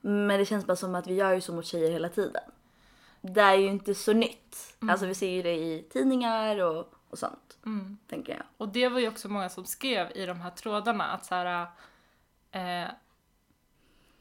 Men 0.02 0.40
det 0.40 0.46
känns 0.46 0.66
bara 0.66 0.76
som 0.76 0.96
att 0.96 1.08
vi 1.08 1.14
gör 1.14 1.34
ju 1.34 1.42
så 1.42 1.54
mot 1.54 1.66
tjejer 1.66 1.92
hela 1.92 2.10
tiden. 2.10 2.44
Det 3.22 3.42
är 3.42 3.56
ju 3.56 3.68
inte 3.68 3.96
så 3.96 4.14
nytt. 4.14 4.76
Alltså 4.90 5.06
vi 5.06 5.16
ser 5.16 5.30
ju 5.30 5.42
det 5.42 5.56
i 5.56 5.86
tidningar 5.90 6.62
och, 6.62 6.94
och 7.09 7.19
sånt. 7.19 7.57
Tänker 8.07 8.33
jag. 8.33 8.44
Och 8.57 8.69
det 8.69 8.89
var 8.89 9.00
ju 9.00 9.07
också 9.07 9.30
många 9.30 9.50
som 9.50 9.65
skrev 9.65 10.12
i 10.15 10.25
de 10.25 10.42
här 10.42 10.50
trådarna 10.50 11.04
att 11.04 11.25
så 11.25 11.36
här, 11.36 11.68
eh, 12.51 12.89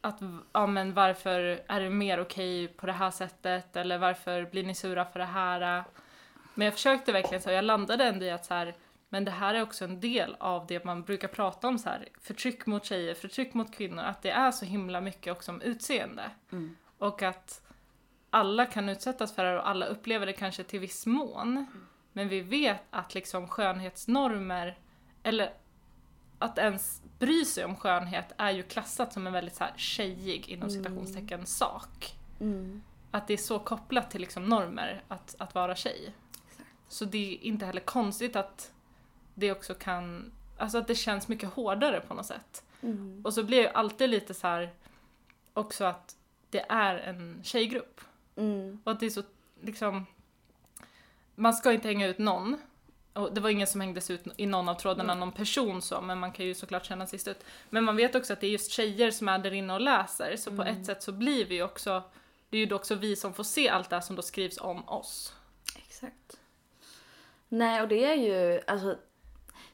att 0.01 0.21
ja 0.53 0.67
men 0.67 0.95
varför 0.95 1.63
är 1.67 1.81
det 1.81 1.91
mer 1.91 2.21
okej 2.21 2.69
på 2.69 2.87
det 2.87 2.93
här 2.93 3.11
sättet 3.11 3.77
eller 3.77 3.99
varför 3.99 4.45
blir 4.45 4.65
ni 4.65 4.75
sura 4.75 5.05
för 5.05 5.19
det 5.19 5.25
här? 5.25 5.85
Men 6.55 6.65
jag 6.65 6.75
försökte 6.75 7.13
verkligen 7.13 7.43
så, 7.43 7.51
jag 7.51 7.65
landade 7.65 8.05
ändå 8.05 8.25
i 8.25 8.31
att 8.31 8.45
så 8.45 8.55
här, 8.55 8.75
men 9.09 9.25
det 9.25 9.31
här 9.31 9.55
är 9.55 9.63
också 9.63 9.85
en 9.85 10.01
del 10.01 10.37
av 10.41 10.67
det 10.67 10.85
man 10.85 11.03
brukar 11.03 11.29
prata 11.29 11.69
om 11.69 11.79
så 11.79 11.89
här, 11.89 12.09
förtryck 12.21 12.67
mot 12.67 12.85
tjejer, 12.85 13.15
förtryck 13.15 13.55
mot 13.55 13.75
kvinnor, 13.75 14.03
att 14.03 14.23
det 14.23 14.31
är 14.31 14.51
så 14.51 14.65
himla 14.65 15.01
mycket 15.01 15.33
också 15.33 15.53
om 15.53 15.61
utseende. 15.61 16.31
Och 16.99 17.23
att 17.23 17.63
alla 18.31 18.67
kan 18.67 18.89
utsättas 18.89 19.35
för 19.35 19.45
det 19.45 19.59
och 19.59 19.69
alla 19.69 19.87
upplever 19.87 20.27
det 20.27 20.33
kanske 20.33 20.63
till 20.63 20.81
viss 20.81 21.07
mån. 21.07 21.67
Men 22.17 22.29
vi 22.29 22.41
vet 22.41 22.81
att 22.91 23.15
liksom 23.15 23.49
skönhetsnormer, 23.49 24.79
eller 25.23 25.53
att 26.39 26.59
ens 26.59 27.03
bry 27.19 27.45
sig 27.45 27.65
om 27.65 27.77
skönhet 27.77 28.33
är 28.37 28.51
ju 28.51 28.63
klassat 28.63 29.13
som 29.13 29.27
en 29.27 29.33
väldigt 29.33 29.55
så 29.55 29.65
här 29.65 29.73
tjejig 29.77 30.49
inom 30.49 30.71
citationstecken 30.71 31.47
sak. 31.47 32.15
Att 33.11 33.27
det 33.27 33.33
är 33.33 33.39
så 33.39 33.59
kopplat 33.59 34.11
till 34.11 34.21
liksom 34.21 34.45
normer 34.45 35.03
att, 35.09 35.35
att 35.39 35.55
vara 35.55 35.77
tjej. 35.77 36.15
Så 36.89 37.05
det 37.05 37.35
är 37.35 37.45
inte 37.45 37.67
heller 37.67 37.81
konstigt 37.81 38.37
att 38.37 38.73
det 39.35 39.53
också 39.53 39.75
kan, 39.75 40.33
alltså 40.59 40.79
att 40.79 40.87
det 40.87 40.95
känns 40.95 41.29
mycket 41.29 41.51
hårdare 41.51 42.01
på 42.01 42.15
något 42.15 42.27
sätt. 42.27 42.65
Och 43.25 43.35
så 43.35 43.43
blir 43.43 43.59
jag 43.59 43.65
ju 43.65 43.73
alltid 43.73 44.11
lite 44.11 44.35
så 44.35 44.47
här 44.47 44.71
också 45.53 45.85
att 45.85 46.17
det 46.51 46.67
är 46.69 46.99
en 46.99 47.41
tjejgrupp. 47.43 48.01
Mm. 48.37 48.81
Och 48.85 48.93
att 48.93 49.01
det 49.01 49.07
är 49.07 49.11
så, 49.11 49.23
liksom, 49.61 50.07
man 51.37 51.55
ska 51.55 51.73
inte 51.73 51.89
hänga 51.89 52.07
ut 52.07 52.19
någon. 52.19 52.57
Och 53.13 53.35
det 53.35 53.41
var 53.41 53.51
ingen 53.51 53.67
som 53.67 53.81
hängdes 53.81 54.11
ut 54.11 54.25
i 54.37 54.47
någon 54.47 54.69
av 54.69 54.75
trådarna, 54.75 55.15
någon 55.15 55.33
person 55.33 55.83
så, 55.83 56.01
men 56.01 56.19
man 56.19 56.33
kan 56.33 56.47
ju 56.47 56.55
såklart 56.55 56.85
känna 56.85 57.07
sist 57.07 57.29
ut. 57.29 57.45
Men 57.71 57.85
man 57.85 57.97
vet 57.97 58.15
också 58.15 58.33
att 58.33 58.41
det 58.41 58.47
är 58.47 58.51
just 58.51 58.71
tjejer 58.71 59.11
som 59.11 59.29
är 59.29 59.39
där 59.39 59.53
inne 59.53 59.75
och 59.75 59.81
läser, 59.81 60.37
så 60.37 60.57
på 60.57 60.63
ett 60.63 60.87
sätt 60.87 61.03
så 61.03 61.13
blir 61.13 61.45
vi 61.45 61.55
ju 61.55 61.63
också, 61.63 62.03
det 62.51 62.57
är 62.57 62.61
ju 62.61 62.67
då 62.67 62.77
också 62.77 62.95
vi 62.95 63.17
som 63.17 63.35
får 63.35 63.45
se 63.45 63.69
allt 63.69 63.91
det 63.91 63.97
här 63.97 64.01
som 64.01 64.17
då 64.17 64.23
skrivs 64.23 64.59
om 64.61 64.89
oss. 64.89 65.35
Exakt. 65.77 66.37
Nej, 67.49 67.83
och 67.83 67.89
det 67.89 68.05
är 68.05 68.15
ju 68.15 68.61
alltså 68.67 68.97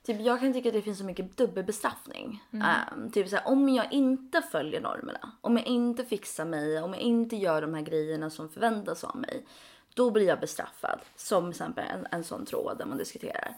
Typ 0.02 0.20
jag 0.20 0.40
kan 0.40 0.52
tycka 0.52 0.68
att 0.68 0.74
det 0.74 0.82
finns 0.82 0.98
så 0.98 1.04
mycket 1.04 1.36
dubbelbestraffning. 1.36 2.44
Ehm, 2.52 3.10
typ 3.10 3.28
så 3.28 3.36
här, 3.36 3.48
om 3.48 3.68
jag 3.68 3.92
inte 3.92 4.42
följer 4.42 4.80
normerna, 4.80 5.32
om 5.40 5.56
jag 5.56 5.66
inte 5.66 6.04
fixar 6.04 6.44
mig, 6.44 6.82
om 6.82 6.92
jag 6.92 7.02
inte 7.02 7.36
gör 7.36 7.62
de 7.62 7.74
här 7.74 7.82
grejerna 7.82 8.30
som 8.30 8.48
förväntas 8.48 9.04
av 9.04 9.16
mig. 9.16 9.46
Då 9.94 10.10
blir 10.10 10.26
jag 10.26 10.40
bestraffad. 10.40 11.00
Som 11.16 11.44
till 11.44 11.50
exempel 11.50 11.84
en, 11.90 12.06
en 12.10 12.24
sån 12.24 12.46
tråd 12.46 12.78
där 12.78 12.86
man 12.86 12.98
diskuterar. 12.98 13.54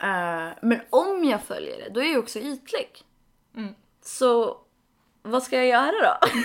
Eh, 0.00 0.48
men 0.62 0.80
om 0.90 1.24
jag 1.24 1.42
följer 1.42 1.76
det, 1.78 1.88
då 1.88 2.00
är 2.02 2.12
jag 2.12 2.18
också 2.18 2.38
ytlig. 2.38 3.04
Så 4.02 4.58
vad 5.22 5.42
ska 5.42 5.56
jag 5.56 5.66
göra 5.66 5.92
då? 6.20 6.28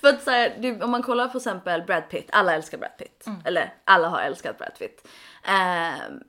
För 0.00 0.08
att 0.08 0.22
så 0.22 0.30
här, 0.30 0.56
det, 0.58 0.82
om 0.82 0.90
man 0.90 1.02
kollar 1.02 1.28
på 1.28 1.38
exempel 1.38 1.82
Brad 1.82 2.08
Pitt, 2.10 2.28
alla 2.32 2.54
älskar 2.54 2.78
Brad 2.78 2.96
Pitt. 2.98 3.24
Eller 3.44 3.74
alla 3.84 4.08
har 4.08 4.20
älskat 4.20 4.58
Brad 4.58 4.78
Pitt. 4.78 5.08
Ehm, 5.44 6.20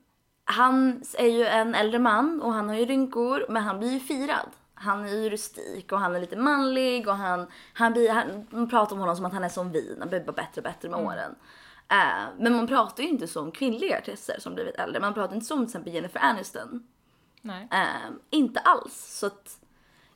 han 0.46 1.04
är 1.18 1.28
ju 1.28 1.46
en 1.46 1.76
äldre 1.76 2.00
man 2.00 2.42
och 2.42 2.54
han 2.54 2.70
har 2.70 2.76
ju 2.76 2.86
rynkor 2.86 3.46
men 3.50 3.64
han 3.64 3.80
blir 3.80 3.92
ju 3.92 4.00
firad. 4.00 4.50
Han 4.80 5.06
är 5.06 5.14
ju 5.14 5.30
rustik 5.30 5.92
och 5.92 6.00
han 6.00 6.16
är 6.16 6.20
lite 6.20 6.36
manlig 6.36 7.08
och 7.08 7.16
han, 7.16 7.48
han, 7.74 7.94
blir, 7.94 8.10
han 8.10 8.48
man 8.50 8.70
pratar 8.70 8.96
om 8.96 9.00
honom 9.00 9.16
som 9.16 9.26
att 9.26 9.34
han 9.34 9.44
är 9.44 9.50
som 9.50 9.72
vin, 9.72 9.96
han 10.00 10.10
blir 10.10 10.20
bara 10.20 10.32
bättre 10.32 10.60
och 10.60 10.64
bättre 10.64 10.90
med 10.90 11.00
åren. 11.00 11.36
Eh, 11.92 12.28
men 12.38 12.56
man 12.56 12.68
pratar 12.68 13.04
ju 13.04 13.10
inte 13.10 13.28
så 13.28 13.42
om 13.42 13.52
kvinnliga 13.52 13.98
artister 13.98 14.40
som 14.40 14.56
blivit 14.56 14.76
äldre. 14.76 15.02
Man 15.02 15.14
pratar 15.14 15.36
inte 15.36 15.46
så 15.46 15.54
om 15.54 15.60
till 15.60 15.70
exempel 15.70 15.94
Jennifer 15.94 16.20
Aniston. 16.20 16.88
Nej. 17.42 17.68
Eh, 17.72 18.12
inte 18.30 18.60
alls. 18.60 19.18
Så 19.20 19.26
att 19.28 19.60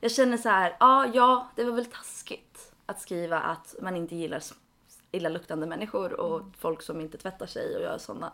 jag 0.00 0.10
känner 0.10 0.36
så 0.36 0.48
här, 0.48 0.76
ja, 0.80 1.06
ja, 1.14 1.48
det 1.54 1.64
var 1.64 1.72
väl 1.72 1.86
taskigt 1.86 2.72
att 2.86 3.00
skriva 3.00 3.40
att 3.40 3.74
man 3.82 3.96
inte 3.96 4.16
gillar 4.16 4.42
illaluktande 5.12 5.66
människor 5.66 6.20
och 6.20 6.42
folk 6.58 6.82
som 6.82 7.00
inte 7.00 7.18
tvättar 7.18 7.46
sig 7.46 7.76
och 7.76 7.82
gör 7.82 7.98
sådana 7.98 8.32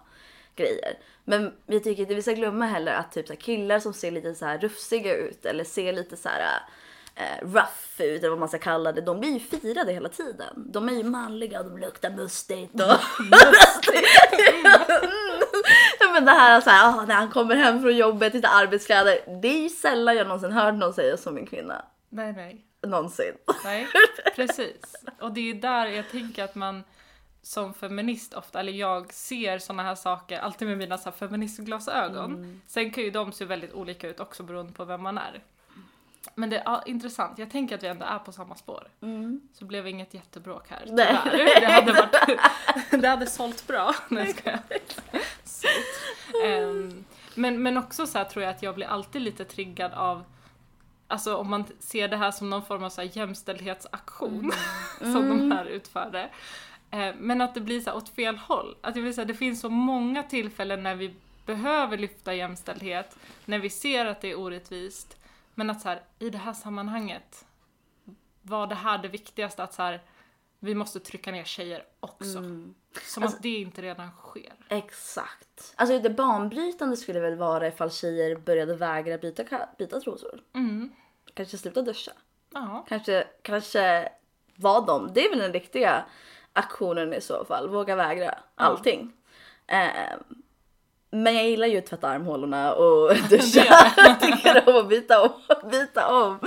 grejer. 0.57 0.99
Men 1.25 1.52
vi 1.66 1.80
tycker 1.80 2.02
inte 2.02 2.14
vi 2.14 2.23
ska 2.23 2.33
glömma 2.33 2.66
heller 2.66 2.92
att 2.92 3.12
typ 3.12 3.28
så 3.28 3.37
killar 3.37 3.80
som 3.80 3.92
ser 3.92 4.11
lite 4.11 4.35
så 4.35 4.47
här 4.47 4.59
rufsiga 4.59 5.16
ut 5.16 5.47
eller 5.47 5.64
ser 5.64 5.92
lite 5.92 6.16
så 6.16 6.28
här 6.28 6.62
eh, 7.14 7.47
rough 7.47 8.02
ut 8.02 8.21
eller 8.21 8.30
vad 8.30 8.38
man 8.38 8.49
ska 8.49 8.59
kalla 8.59 8.92
det. 8.92 9.00
De 9.00 9.21
blir 9.21 9.30
ju 9.30 9.40
firade 9.40 9.92
hela 9.92 10.09
tiden. 10.09 10.54
De 10.57 10.88
är 10.88 10.92
ju 10.92 11.02
manliga 11.02 11.61
och 11.61 11.64
de 11.64 11.78
luktar 11.78 12.11
mustigt 12.11 12.75
och... 12.75 12.80
Ja, 16.00 16.12
men 16.12 16.25
det 16.25 16.30
här, 16.30 16.61
så 16.61 16.71
här 16.71 16.88
ah, 16.88 17.04
när 17.07 17.14
han 17.14 17.30
kommer 17.30 17.57
hem 17.57 17.83
från 17.83 17.97
jobbet, 17.97 18.35
lite 18.35 18.49
arbetskläder. 18.49 19.40
Det 19.42 19.49
är 19.49 19.62
ju 19.62 19.69
sällan 19.69 20.16
jag 20.16 20.26
någonsin 20.26 20.52
hört 20.52 20.75
någon 20.75 20.95
säga 20.95 21.16
som 21.16 21.37
en 21.37 21.47
kvinna. 21.47 21.85
Nej, 22.09 22.33
nej. 22.33 22.64
Någonsin. 22.87 23.35
Nej, 23.64 23.87
precis. 24.37 24.80
Och 25.21 25.33
det 25.33 25.50
är 25.50 25.54
där 25.54 25.87
jag 25.87 26.11
tänker 26.11 26.45
att 26.45 26.54
man 26.54 26.85
som 27.43 27.75
feminist 27.75 28.35
ofta, 28.35 28.61
eller 28.61 28.73
jag 28.73 29.13
ser 29.13 29.59
såna 29.59 29.83
här 29.83 29.95
saker 29.95 30.39
alltid 30.39 30.69
med 30.69 30.79
mina 30.79 30.99
så 30.99 31.13
feministglasögon. 31.13 32.61
Sen 32.67 32.91
kan 32.91 33.05
ju 33.05 33.11
de 33.11 33.33
se 33.33 33.45
väldigt 33.45 33.73
olika 33.73 34.09
ut 34.09 34.21
också 34.21 34.43
beroende 34.43 34.73
på 34.73 34.85
vem 34.85 35.03
man 35.03 35.19
är. 35.19 35.43
Men 36.35 36.51
det 36.51 36.59
är 36.59 36.63
ja, 36.65 36.83
intressant, 36.87 37.39
jag 37.39 37.51
tänker 37.51 37.75
att 37.75 37.83
vi 37.83 37.87
ändå 37.87 38.05
är 38.05 38.19
på 38.19 38.33
samma 38.33 38.57
spår. 38.57 38.89
Så 39.53 39.65
blev 39.65 39.85
det 39.85 39.91
inget 39.91 40.15
jättebråk 40.15 40.69
här 40.69 40.85
Nej. 40.87 41.19
tyvärr. 41.25 41.61
Det 41.61 41.67
hade, 41.67 41.93
varit, 41.93 42.91
det 43.03 43.09
hade 43.09 43.27
sålt 43.27 43.67
bra. 43.67 43.95
Nej 44.09 44.27
jag 44.27 44.37
skojar. 44.37 44.61
Ehm, 46.45 47.05
men, 47.35 47.63
men 47.63 47.77
också 47.77 48.07
så 48.07 48.19
här 48.19 48.25
tror 48.25 48.45
jag 48.45 48.55
att 48.55 48.63
jag 48.63 48.75
blir 48.75 48.87
alltid 48.87 49.23
lite 49.23 49.45
triggad 49.45 49.93
av 49.93 50.25
Alltså 51.11 51.37
om 51.37 51.51
man 51.51 51.65
ser 51.79 52.09
det 52.09 52.17
här 52.17 52.31
som 52.31 52.51
någon 52.51 52.65
form 52.65 52.85
av 52.85 52.91
så 52.91 53.01
här 53.01 53.11
jämställdhetsaktion 53.13 54.53
som 54.99 55.29
de 55.29 55.53
här 55.53 55.65
utförde. 55.65 56.31
Eh, 56.91 57.15
Men 57.19 57.41
att 57.41 57.55
det 57.55 57.61
blir 57.61 57.81
så 57.81 57.91
här 57.91 57.97
åt 57.97 58.09
fel 58.09 58.37
håll. 58.37 58.77
Att 58.81 58.97
jag 58.97 59.03
vill 59.03 59.15
säga, 59.15 59.25
det 59.25 59.35
finns 59.35 59.61
så 59.61 59.69
många 59.69 60.23
tillfällen 60.23 60.83
när 60.83 60.95
vi 60.95 61.15
behöver 61.47 61.99
lyfta 61.99 62.35
jämställdhet, 62.35 63.17
när 63.45 63.59
vi 63.59 63.71
ser 63.71 64.07
att 64.07 64.21
det 64.21 64.31
är 64.31 64.39
orättvist. 64.39 65.17
Men 65.55 65.71
att 65.71 65.81
så 65.81 65.89
här, 65.89 66.03
i 66.19 66.31
det 66.31 66.39
här 66.39 66.53
sammanhanget 66.53 67.47
var 68.43 68.67
det 68.67 68.75
här 68.75 68.99
det 68.99 69.09
viktigaste 69.09 69.63
att 69.63 69.75
så 69.75 69.83
här, 69.83 70.01
vi 70.59 70.75
måste 70.75 71.01
trycka 71.01 71.33
ner 71.33 71.45
tjejer 71.45 71.85
också. 72.01 72.43
Som 73.03 73.23
att 73.23 73.43
det 73.43 73.61
inte 73.61 73.83
redan 73.83 74.11
sker. 74.11 74.53
Exakt. 74.69 75.75
Alltså 75.77 75.99
det 75.99 76.11
banbrytande 76.11 76.97
skulle 76.97 77.21
väl 77.21 77.37
vara 77.37 77.69
ifall 77.69 77.91
tjejer 77.91 78.37
började 78.37 78.77
vägra 78.77 79.19
byta, 79.19 79.45
byta 79.79 80.01
trosor. 80.01 80.41
Mm. 80.55 80.93
Kanske 81.35 81.59
sluta 81.59 81.83
duscha. 81.83 82.13
Ja. 82.53 82.85
Kanske, 82.89 83.27
kanske 83.43 84.09
var 84.57 84.87
de. 84.87 85.11
Det 85.15 85.25
är 85.25 85.31
väl 85.31 85.39
den 85.39 85.53
riktiga 85.53 86.05
aktionen 86.61 87.14
i 87.14 87.21
så 87.21 87.45
fall. 87.45 87.69
Våga 87.69 87.97
vägra 87.97 88.35
allting. 88.55 89.12
Ehm, 89.67 90.19
men 91.11 91.35
jag 91.35 91.45
gillar 91.45 91.67
ju 91.67 91.79
att 91.79 91.87
tvätta 91.87 92.09
armhålorna 92.09 92.73
och 92.73 93.17
duscha. 93.31 93.93
jag 93.97 94.21
tycker 94.21 94.69
om 94.69 94.76
att 94.76 94.88
byta 94.88 95.23
om. 95.23 95.71
Byta 95.71 96.09
om. 96.09 96.38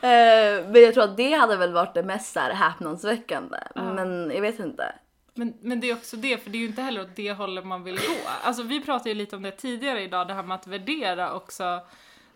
Ehm, 0.00 0.72
men 0.72 0.82
jag 0.82 0.94
tror 0.94 1.04
att 1.04 1.16
det 1.16 1.32
hade 1.32 1.56
väl 1.56 1.72
varit 1.72 1.94
det 1.94 2.02
mest 2.02 2.32
så 2.32 2.40
här 2.40 2.52
häpnadsväckande. 2.52 3.58
Men 3.74 4.30
jag 4.34 4.40
vet 4.40 4.58
inte. 4.58 4.94
Men, 5.34 5.54
men 5.60 5.80
det 5.80 5.90
är 5.90 5.94
också 5.94 6.16
det, 6.16 6.38
för 6.38 6.50
det 6.50 6.58
är 6.58 6.60
ju 6.60 6.66
inte 6.66 6.82
heller 6.82 7.00
åt 7.00 7.16
det 7.16 7.32
hållet 7.32 7.66
man 7.66 7.84
vill 7.84 7.96
gå. 7.96 8.28
Alltså 8.42 8.62
vi 8.62 8.80
pratade 8.80 9.08
ju 9.10 9.14
lite 9.14 9.36
om 9.36 9.42
det 9.42 9.50
tidigare 9.50 10.02
idag, 10.02 10.28
det 10.28 10.34
här 10.34 10.42
med 10.42 10.54
att 10.54 10.66
värdera 10.66 11.34
också 11.34 11.80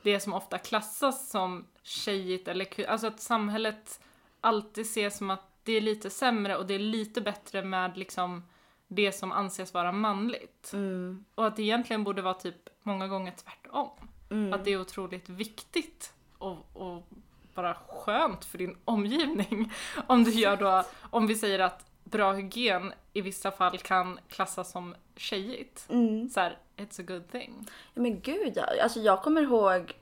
det 0.02 0.20
som 0.20 0.34
ofta 0.34 0.58
klassas 0.58 1.30
som 1.30 1.66
tjejigt 1.82 2.48
eller 2.48 2.64
kul. 2.64 2.86
Alltså 2.86 3.06
att 3.06 3.20
samhället 3.20 4.00
alltid 4.40 4.86
ser 4.86 5.10
som 5.10 5.30
att 5.30 5.49
det 5.62 5.72
är 5.72 5.80
lite 5.80 6.10
sämre 6.10 6.56
och 6.56 6.66
det 6.66 6.74
är 6.74 6.78
lite 6.78 7.20
bättre 7.20 7.62
med 7.62 7.96
liksom 7.96 8.42
det 8.88 9.12
som 9.12 9.32
anses 9.32 9.74
vara 9.74 9.92
manligt. 9.92 10.72
Och 11.34 11.46
att 11.46 11.56
det 11.56 11.62
egentligen 11.62 12.04
borde 12.04 12.22
vara 12.22 12.34
typ 12.34 12.68
många 12.82 13.08
gånger 13.08 13.32
tvärtom. 13.32 13.90
Att 14.52 14.64
det 14.64 14.70
är 14.70 14.80
otroligt 14.80 15.28
viktigt 15.28 16.12
och, 16.38 16.56
och 16.72 17.08
bara 17.54 17.76
skönt 17.88 18.44
för 18.44 18.58
din 18.58 18.76
omgivning. 18.84 19.72
Om 20.06 20.24
du 20.24 20.30
gör 20.30 20.56
då, 20.56 20.84
om 21.10 21.26
vi 21.26 21.34
säger 21.34 21.58
att 21.58 21.90
bra 22.04 22.32
hygien 22.32 22.92
i 23.12 23.20
vissa 23.20 23.50
fall 23.50 23.78
kan 23.78 24.18
klassas 24.28 24.70
som 24.70 24.94
tjejigt. 25.16 25.86
Så 26.34 26.40
här, 26.40 26.58
it's 26.76 27.00
a 27.00 27.04
good 27.06 27.30
thing. 27.30 27.66
Ja, 27.94 28.02
men 28.02 28.20
gud 28.20 28.52
ja. 28.56 28.82
Alltså 28.82 29.00
jag 29.00 29.22
kommer 29.22 29.42
ihåg, 29.42 29.92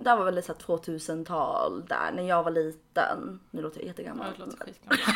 det 0.00 0.10
här 0.10 0.16
var 0.16 0.24
väl 0.24 0.34
här 0.34 0.42
2000-tal 0.42 1.84
där 1.88 2.12
när 2.14 2.22
jag 2.28 2.42
var 2.42 2.50
liten. 2.50 3.40
Nu 3.50 3.62
låter 3.62 3.78
jag 3.78 3.84
Ja, 3.84 3.88
jättegammal. 3.88 4.26
det 4.36 4.44
låter 4.44 4.58
skitgammal. 4.58 4.98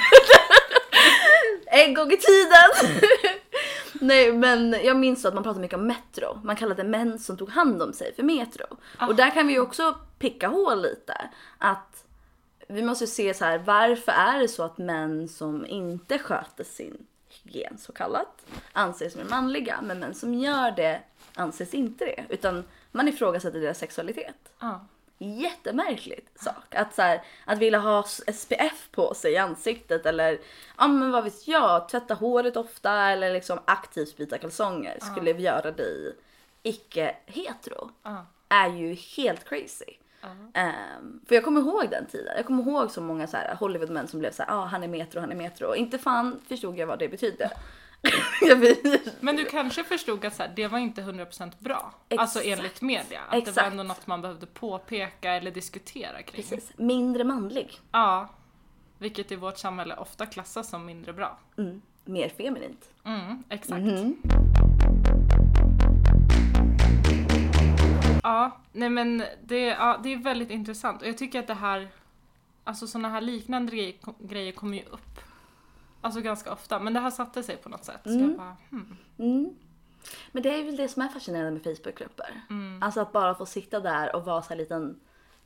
En 1.67 1.95
gång 1.95 2.13
i 2.13 2.17
tiden! 2.17 3.01
Nej 4.01 4.33
men 4.33 4.77
jag 4.83 4.97
minns 4.97 5.25
att 5.25 5.35
man 5.35 5.43
pratade 5.43 5.61
mycket 5.61 5.79
om 5.79 5.87
metro. 5.87 6.41
Man 6.45 6.57
kallade 6.57 6.85
män 6.85 7.19
som 7.19 7.37
tog 7.37 7.51
hand 7.51 7.83
om 7.83 7.93
sig 7.93 8.15
för 8.15 8.23
metro. 8.23 8.67
Och 9.09 9.15
där 9.15 9.31
kan 9.31 9.47
vi 9.47 9.53
ju 9.53 9.61
också 9.61 9.95
picka 10.19 10.49
hål 10.49 10.83
lite. 10.83 11.31
Att 11.59 12.05
vi 12.69 12.83
måste 12.83 13.07
se 13.07 13.35
så 13.35 13.45
här, 13.45 13.59
varför 13.59 14.13
är 14.13 14.39
det 14.39 14.49
så 14.49 14.63
att 14.63 14.79
män 14.79 15.29
som 15.29 15.67
inte 15.67 16.19
sköter 16.19 16.65
sin 16.65 17.07
hygien 17.29 17.79
så 17.79 17.93
kallat 17.93 18.47
anses 18.73 19.13
som 19.13 19.23
manliga 19.31 19.79
men 19.83 19.99
män 19.99 20.15
som 20.15 20.35
gör 20.35 20.71
det 20.71 21.01
anses 21.35 21.75
inte 21.75 22.05
det. 22.05 22.25
Utan 22.29 22.65
man 22.95 23.09
ifrågasätter 23.09 23.61
deras 23.61 23.79
sexualitet. 23.79 24.53
Ja. 24.61 24.87
Jättemärkligt 25.19 26.43
sak. 26.43 26.75
Att, 26.75 26.95
så 26.95 27.03
här, 27.03 27.23
att 27.45 27.59
vilja 27.59 27.79
ha 27.79 28.03
SPF 28.35 28.89
på 28.91 29.15
sig 29.15 29.33
i 29.33 29.37
ansiktet 29.37 30.07
eller 30.07 30.39
ja 30.79 30.89
men 30.89 31.11
vad 31.11 31.25
vet 31.25 31.49
jag, 31.49 31.89
tvätta 31.89 32.15
håret 32.15 32.57
ofta 32.57 32.93
eller 32.93 33.33
liksom 33.33 33.59
aktivt 33.65 34.17
byta 34.17 34.39
kalsonger 34.39 34.99
skulle 35.01 35.31
göra 35.31 35.71
dig 35.71 36.17
icke-hetero. 36.63 37.91
Ja. 38.03 38.27
Är 38.49 38.69
ju 38.69 38.95
helt 38.95 39.49
crazy. 39.49 39.95
Ehm, 40.55 41.21
för 41.27 41.35
jag 41.35 41.45
kommer 41.45 41.61
ihåg 41.61 41.91
den 41.91 42.07
tiden. 42.07 42.33
Jag 42.37 42.47
kommer 42.47 42.63
ihåg 42.63 42.91
så 42.91 43.01
många 43.01 43.27
så 43.27 43.37
här 43.37 43.55
Hollywoodmän 43.55 44.09
som 44.09 44.19
blev 44.19 44.31
så 44.31 44.43
här, 44.43 44.51
ah, 44.53 44.65
han 44.65 44.83
är 44.83 44.89
metro, 44.89 45.21
han 45.21 45.33
är 45.33 45.37
metro. 45.37 45.75
Inte 45.75 45.99
fan 45.99 46.41
förstod 46.49 46.79
jag 46.79 46.87
vad 46.87 46.99
det 46.99 47.09
betydde. 47.09 47.51
jag 48.41 48.57
vet- 48.57 49.23
Men 49.23 49.37
du 49.37 49.45
kanske 49.45 49.85
förstod 49.85 50.25
att 50.25 50.35
så 50.37 50.43
här, 50.43 50.53
det 50.57 50.69
var 50.69 50.79
inte 50.79 51.03
100% 51.03 51.53
bra. 51.59 51.95
Exakt. 52.09 52.21
Alltså 52.21 52.43
enligt 52.43 52.81
media. 52.83 53.21
Att 53.21 53.31
det 53.31 53.37
var 53.37 53.49
Exakt. 53.49 53.71
ändå 53.71 53.83
något 53.83 54.07
man 54.07 54.23
behövde 54.23 54.47
påpeka 54.47 55.33
eller 55.33 55.51
diskutera 55.51 56.23
kring. 56.23 56.43
Precis. 56.43 56.73
Mindre 56.77 57.25
manlig. 57.25 57.81
Ja. 57.93 58.29
Vilket 58.99 59.33
i 59.33 59.37
vårt 59.37 59.59
samhälle 59.59 59.97
ofta 59.97 60.27
klassas 60.27 60.69
som 60.69 60.87
mindre 60.87 61.13
bra. 61.13 61.39
Mm. 61.59 61.83
Mer 62.05 62.29
feminint. 62.29 62.89
Mm, 63.05 63.45
exakt. 63.49 63.81
Mhm. 63.83 64.17
Ja, 68.23 68.51
nej 68.73 68.91
men 68.91 69.25
det, 69.45 69.59
ja, 69.61 70.01
det 70.03 70.13
är 70.13 70.17
väldigt 70.17 70.51
intressant 70.51 71.03
och 71.03 71.09
jag 71.09 71.19
tycker 71.19 71.39
att 71.41 71.47
det 71.47 71.55
här, 71.55 71.89
alltså 72.65 72.87
sådana 72.87 73.09
här 73.09 73.21
liknande 73.21 73.73
grejer, 73.77 73.95
grejer 74.19 74.53
kommer 74.53 74.77
ju 74.77 74.83
upp. 74.85 75.21
Alltså 76.05 76.21
ganska 76.21 76.53
ofta, 76.53 76.79
men 76.81 76.93
det 76.95 77.01
här 77.01 77.11
satte 77.11 77.43
sig 77.43 77.57
på 77.57 77.69
något 77.69 77.85
sätt. 77.85 78.01
Så 78.05 78.11
jag 78.11 78.37
bara, 78.37 78.57
hmm. 78.71 78.97
Mm. 79.19 79.55
Men 80.33 80.43
det 80.43 80.61
är 80.61 80.65
väl 80.65 80.77
det 80.77 80.89
som 80.89 81.03
är 81.03 81.09
fascinerande 81.09 81.51
med 81.51 81.63
Facebookgrupper. 81.63 82.41
Alltså 82.81 83.01
att 83.01 83.13
bara 83.13 83.35
få 83.35 83.47
sitta 83.47 83.81
där 83.81 84.17
och 84.17 84.25
vara 84.25 84.43
så 84.43 84.49
här 84.49 84.57
liten, 84.57 85.01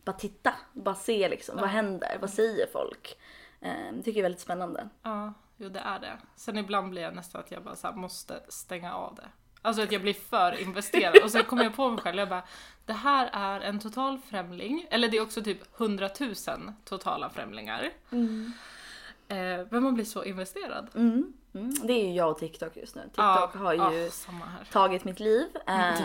bara 0.04 0.12
titta, 0.16 0.54
bara 0.72 0.94
se 0.94 1.28
liksom, 1.28 1.56
vad 1.60 1.68
händer, 1.68 2.18
vad 2.20 2.30
säger 2.30 2.66
folk? 2.72 3.18
Eh, 3.60 3.72
Det 3.92 3.96
tycker 4.02 4.10
jag 4.10 4.18
är 4.18 4.22
väldigt 4.22 4.40
spännande. 4.40 4.88
Ja, 5.02 5.32
jo 5.56 5.68
det 5.68 5.80
är 5.80 5.98
det. 5.98 6.18
Sen 6.36 6.58
ibland 6.58 6.90
blir 6.90 7.02
jag 7.02 7.14
nästan 7.14 7.40
att 7.40 7.50
jag 7.50 7.62
bara 7.62 7.76
så 7.76 7.92
måste 7.92 8.40
stänga 8.48 8.94
av 8.94 9.14
det. 9.14 9.28
Alltså 9.62 9.82
att 9.82 9.92
jag 9.92 10.02
blir 10.02 10.14
för 10.14 10.60
investerad 10.60 11.16
och 11.24 11.30
sen 11.30 11.44
kommer 11.44 11.62
jag 11.64 11.76
på 11.76 11.90
mig 11.90 12.00
själv, 12.00 12.18
jag 12.18 12.28
bara 12.28 12.42
det 12.84 12.92
här 12.92 13.30
är 13.32 13.60
en 13.60 13.78
total 13.80 14.18
främling, 14.18 14.86
eller 14.90 15.08
det 15.08 15.16
är 15.16 15.22
också 15.22 15.42
typ 15.42 15.80
100 15.80 16.08
000 16.20 16.34
totala 16.84 17.30
främlingar. 17.30 17.90
Eh, 18.10 18.18
men 19.70 19.82
man 19.82 19.94
blir 19.94 20.04
så 20.04 20.25
investerad. 20.25 20.90
Mm. 20.94 21.32
Mm. 21.54 21.75
Det 21.82 21.92
är 21.92 22.04
ju 22.08 22.12
jag 22.14 22.30
och 22.30 22.38
TikTok 22.38 22.76
just 22.76 22.94
nu. 22.94 23.02
TikTok 23.02 23.16
Ja, 23.25 23.50
har 23.54 23.73
ju 23.73 23.78
ja, 23.78 23.88
här. 24.28 24.64
tagit 24.73 25.04
mitt 25.04 25.20
liv. 25.20 25.47
Eh, 25.66 26.00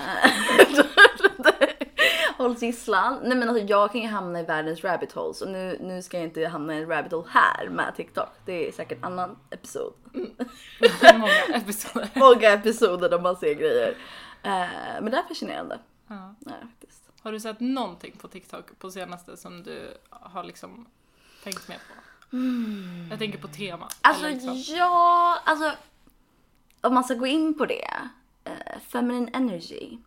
Håll 2.37 2.55
gisslan. 2.55 3.19
Nej 3.23 3.37
men 3.37 3.49
alltså 3.49 3.65
jag 3.65 3.91
kan 3.91 4.01
ju 4.01 4.07
hamna 4.07 4.39
i 4.39 4.43
världens 4.43 4.83
rabbit 4.83 5.11
holes 5.11 5.41
och 5.41 5.51
nu, 5.51 5.77
nu 5.81 6.01
ska 6.01 6.17
jag 6.17 6.23
inte 6.23 6.47
hamna 6.47 6.75
i 6.75 6.81
en 6.81 6.89
rabbit 6.89 7.11
hole 7.11 7.27
här 7.29 7.69
med 7.69 7.95
TikTok. 7.95 8.29
Det 8.45 8.67
är 8.67 8.71
säkert 8.71 8.97
en 8.97 9.03
annan 9.03 9.37
episod. 9.49 9.93
Många 11.13 11.33
episoder. 11.55 12.09
Många 12.19 12.49
episoder 12.49 13.09
där 13.09 13.19
man 13.19 13.35
ser 13.35 13.53
grejer. 13.53 13.97
Eh, 14.43 15.01
men 15.01 15.05
det 15.11 15.17
är 15.17 15.23
fascinerande. 15.23 15.79
Ja. 16.07 16.35
Faktiskt. 16.71 17.09
Har 17.21 17.31
du 17.31 17.39
sett 17.39 17.59
någonting 17.59 18.15
på 18.21 18.27
TikTok 18.27 18.79
på 18.79 18.91
senaste 18.91 19.37
som 19.37 19.63
du 19.63 19.97
har 20.09 20.43
liksom 20.43 20.85
tänkt 21.43 21.67
med 21.67 21.77
på? 21.77 21.93
Jag 23.09 23.19
tänker 23.19 23.37
på 23.37 23.47
tema. 23.47 23.89
Alltså 24.01 24.27
liksom. 24.27 24.63
ja, 24.77 25.39
alltså 25.45 25.71
om 26.81 26.93
man 26.93 27.03
ska 27.03 27.13
gå 27.13 27.27
in 27.27 27.57
på 27.57 27.65
det. 27.65 27.87
eh, 28.43 28.79
feminine 28.87 29.29
energy. 29.33 29.97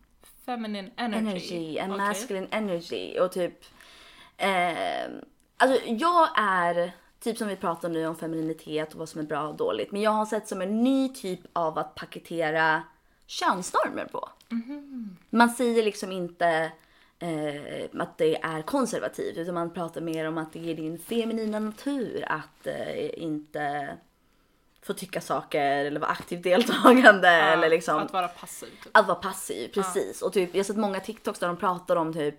Feminine 0.46 0.90
energy. 0.96 1.28
Energy 1.28 1.78
and 1.78 1.92
Okej. 1.92 2.06
masculine 2.06 2.48
energy 2.50 3.18
och 3.18 3.32
typ. 3.32 3.64
Eh, 4.36 5.08
alltså 5.56 5.80
jag 5.86 6.28
är 6.38 6.92
typ 7.20 7.38
som 7.38 7.48
vi 7.48 7.56
pratar 7.56 7.88
nu 7.88 8.06
om 8.06 8.16
femininitet 8.16 8.92
och 8.92 8.98
vad 8.98 9.08
som 9.08 9.20
är 9.20 9.24
bra 9.24 9.48
och 9.48 9.56
dåligt. 9.56 9.92
Men 9.92 10.00
jag 10.02 10.10
har 10.10 10.26
sett 10.26 10.48
som 10.48 10.62
en 10.62 10.82
ny 10.82 11.08
typ 11.08 11.40
av 11.52 11.78
att 11.78 11.94
paketera 11.94 12.82
könsnormer 13.26 14.04
på. 14.04 14.28
Man 15.30 15.50
säger 15.50 15.84
liksom 15.84 16.12
inte 16.12 16.72
eh, 17.18 18.00
att 18.02 18.18
det 18.18 18.42
är 18.42 18.62
konservativt 18.62 19.36
utan 19.36 19.54
man 19.54 19.70
pratar 19.70 20.00
mer 20.00 20.28
om 20.28 20.38
att 20.38 20.52
det 20.52 20.70
är 20.70 20.74
din 20.74 20.98
feminina 20.98 21.58
natur 21.58 22.24
att 22.28 22.66
eh, 22.66 23.22
inte 23.22 23.96
få 24.82 24.92
tycka 24.92 25.20
saker 25.20 25.84
eller 25.84 26.00
vara 26.00 26.10
aktivt 26.10 26.42
deltagande 26.42 27.28
Ja, 27.28 27.44
eller 27.44 27.68
liksom 27.68 27.98
Att 27.98 28.12
vara 28.12 28.28
passiv. 28.28 28.66
Typ. 28.66 28.96
att 28.96 29.06
vara 29.06 29.18
passiv, 29.18 29.68
precis. 29.68 30.22
Och 30.22 30.32
typ, 30.32 30.50
jag 30.52 30.58
har 30.58 30.64
sett 30.64 30.76
många 30.76 31.00
TikToks 31.00 31.38
där 31.38 31.46
de 31.46 31.56
pratar 31.56 31.96
om 31.96 32.12
typ, 32.12 32.34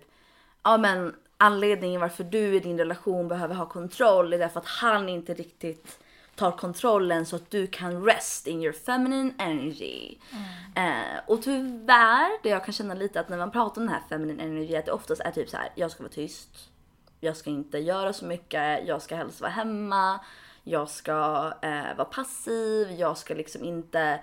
ja 0.62 0.76
men 0.76 1.14
anledningen 1.36 2.00
varför 2.00 2.24
du 2.24 2.56
i 2.56 2.60
din 2.60 2.78
relation 2.78 3.28
behöver 3.28 3.54
ha 3.54 3.66
kontroll 3.66 4.32
är 4.32 4.38
därför 4.38 4.60
att 4.60 4.66
han 4.66 5.08
inte 5.08 5.34
riktigt 5.34 5.98
tar 6.38 6.52
kontrollen 6.52 7.26
så 7.26 7.36
att 7.36 7.50
du 7.50 7.66
kan 7.66 8.04
rest 8.04 8.46
in 8.46 8.62
your 8.62 8.72
feminine 8.72 9.34
energy. 9.38 10.18
Eh, 10.76 11.20
och 11.26 11.42
tyvärr, 11.42 12.42
det 12.42 12.48
jag 12.48 12.64
kan 12.64 12.74
känna 12.74 12.94
lite 12.94 13.20
att 13.20 13.28
när 13.28 13.38
man 13.38 13.50
pratar 13.50 13.80
om 13.80 13.86
den 13.86 13.94
här 13.94 14.02
feminine 14.08 14.40
energy 14.40 14.76
att 14.76 14.86
det 14.86 14.92
oftast 14.92 15.20
är 15.20 15.30
typ 15.30 15.48
så 15.48 15.56
här: 15.56 15.68
jag 15.74 15.90
ska 15.90 16.02
vara 16.02 16.12
tyst, 16.12 16.48
jag 17.20 17.36
ska 17.36 17.50
inte 17.50 17.78
göra 17.78 18.12
så 18.12 18.24
mycket, 18.24 18.86
jag 18.86 19.02
ska 19.02 19.16
helst 19.16 19.40
vara 19.40 19.50
hemma, 19.50 20.20
jag 20.64 20.90
ska 20.90 21.52
eh, 21.62 21.96
vara 21.96 22.04
passiv, 22.04 22.90
jag 22.90 23.18
ska 23.18 23.34
liksom 23.34 23.64
inte 23.64 24.20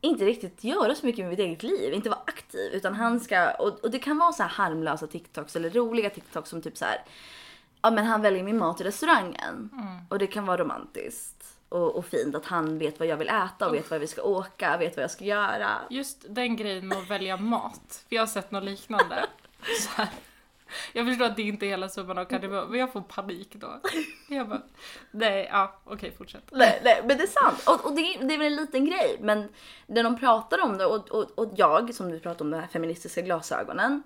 inte 0.00 0.24
riktigt 0.24 0.64
göra 0.64 0.94
så 0.94 1.06
mycket 1.06 1.24
med 1.24 1.30
mitt 1.30 1.38
eget 1.38 1.62
liv, 1.62 1.92
inte 1.92 2.10
vara 2.10 2.20
aktiv. 2.26 2.72
Utan 2.72 2.94
han 2.94 3.20
ska, 3.20 3.50
och, 3.50 3.84
och 3.84 3.90
det 3.90 3.98
kan 3.98 4.18
vara 4.18 4.32
så 4.32 4.42
här 4.42 4.50
harmlösa 4.50 5.06
TikToks 5.06 5.56
eller 5.56 5.70
roliga 5.70 6.10
TikToks 6.10 6.50
som 6.50 6.62
typ 6.62 6.76
så 6.76 6.84
här. 6.84 7.04
Ja 7.82 7.90
men 7.90 8.04
han 8.06 8.22
väljer 8.22 8.42
min 8.42 8.58
mat 8.58 8.80
i 8.80 8.84
restaurangen. 8.84 9.70
Och 10.08 10.18
det 10.18 10.26
kan 10.26 10.46
vara 10.46 10.56
romantiskt. 10.56 11.44
Och, 11.68 11.96
och 11.96 12.06
fint 12.06 12.34
att 12.34 12.44
han 12.46 12.78
vet 12.78 12.98
vad 12.98 13.08
jag 13.08 13.16
vill 13.16 13.28
äta 13.28 13.68
och 13.68 13.74
vet 13.74 13.90
var 13.90 13.98
vi 13.98 14.06
ska 14.06 14.22
åka, 14.22 14.76
vet 14.76 14.96
vad 14.96 15.02
jag 15.02 15.10
ska 15.10 15.24
göra. 15.24 15.70
Just 15.90 16.24
den 16.28 16.56
grejen 16.56 16.88
med 16.88 16.98
att 16.98 17.10
välja 17.10 17.36
mat. 17.36 18.04
För 18.08 18.14
jag 18.16 18.22
har 18.22 18.26
sett 18.26 18.50
något 18.50 18.64
liknande. 18.64 19.26
Så 19.80 19.90
här. 19.96 20.08
Jag 20.92 21.06
förstår 21.06 21.24
att 21.24 21.36
det 21.36 21.42
inte 21.42 21.66
är 21.66 21.70
hela 21.70 21.88
summan 21.88 22.18
av 22.18 22.24
kardemumman, 22.24 22.70
men 22.70 22.80
jag 22.80 22.92
får 22.92 23.00
panik 23.00 23.48
då. 23.54 23.80
Jag 24.28 24.48
bara, 24.48 24.62
nej, 25.10 25.48
ja, 25.52 25.74
okej, 25.84 26.14
fortsätt. 26.18 26.42
Nej, 26.52 26.80
nej, 26.84 27.02
men 27.04 27.16
det 27.16 27.22
är 27.22 27.26
sant. 27.26 27.62
Och, 27.66 27.86
och 27.86 27.96
det, 27.96 28.00
är- 28.02 28.24
det 28.24 28.34
är 28.34 28.38
väl 28.38 28.46
en 28.52 28.56
liten 28.56 28.84
grej. 28.84 29.16
Men 29.20 29.48
när 29.86 30.02
de 30.02 30.18
pratar 30.18 30.62
om 30.62 30.78
det 30.78 30.86
och, 30.86 31.08
och, 31.10 31.30
och 31.38 31.52
jag 31.56 31.94
som 31.94 32.10
du 32.10 32.20
pratar 32.20 32.44
om 32.44 32.50
de 32.50 32.60
här 32.60 32.66
feministiska 32.66 33.20
glasögonen. 33.20 34.02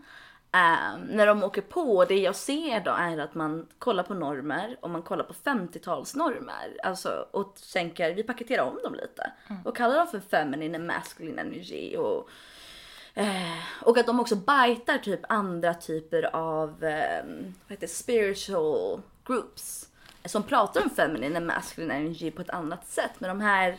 Eh, 0.52 0.98
när 1.08 1.26
de 1.26 1.42
åker 1.44 1.62
på, 1.62 2.04
det 2.04 2.18
jag 2.18 2.36
ser 2.36 2.80
då 2.80 2.90
är 2.90 3.18
att 3.18 3.34
man 3.34 3.66
kollar 3.78 4.02
på 4.02 4.14
normer 4.14 4.76
och 4.80 4.90
man 4.90 5.02
kollar 5.02 5.24
på 5.24 5.34
50-talsnormer. 5.34 6.76
Alltså 6.82 7.26
och 7.30 7.56
tänker, 7.72 8.14
vi 8.14 8.22
paketerar 8.22 8.62
om 8.62 8.78
dem 8.82 8.94
lite. 8.94 9.32
Och 9.64 9.76
kallar 9.76 9.96
dem 9.96 10.06
för 10.06 10.20
feminine 10.20 10.74
and 10.74 10.86
masculine 10.86 11.38
energy. 11.38 11.96
Och, 11.96 12.28
Eh, 13.14 13.58
och 13.82 13.98
att 13.98 14.06
de 14.06 14.20
också 14.20 14.36
bajtar 14.36 14.98
typ 14.98 15.20
andra 15.28 15.74
typer 15.74 16.36
av 16.36 16.84
eh, 16.84 17.24
vad 17.66 17.70
heter 17.70 17.86
spiritual 17.86 19.00
groups 19.26 19.88
som 20.24 20.42
pratar 20.42 20.82
om 20.82 20.90
feminine 20.90 21.36
and 21.36 21.46
masculine 21.46 21.90
energy 21.90 22.30
på 22.30 22.42
ett 22.42 22.50
annat 22.50 22.86
sätt. 22.86 23.10
Men 23.18 23.28
de 23.28 23.40
här, 23.44 23.76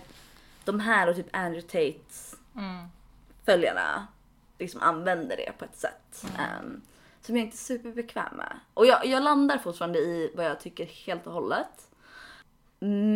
de 0.63 0.79
här 0.79 1.09
och 1.09 1.15
typ 1.15 1.27
Andrew 1.31 1.62
Tates 1.62 2.36
Mm. 2.55 2.88
följarna 3.45 4.07
liksom 4.63 4.82
använder 4.82 5.38
det 5.38 5.52
på 5.58 5.65
ett 5.65 5.78
sätt 5.78 6.26
ehm, 6.39 6.82
som 7.21 7.38
jag 7.38 7.45
inte 7.45 7.56
är 7.56 7.58
superbekväm 7.58 8.36
med. 8.36 8.60
Och 8.73 8.86
jag, 8.86 9.06
jag 9.06 9.23
landar 9.23 9.58
fortfarande 9.58 9.99
i 9.99 10.32
vad 10.36 10.45
jag 10.45 10.60
tycker 10.60 10.86
helt 10.86 11.28
och 11.28 11.34
hållet. 11.34 11.88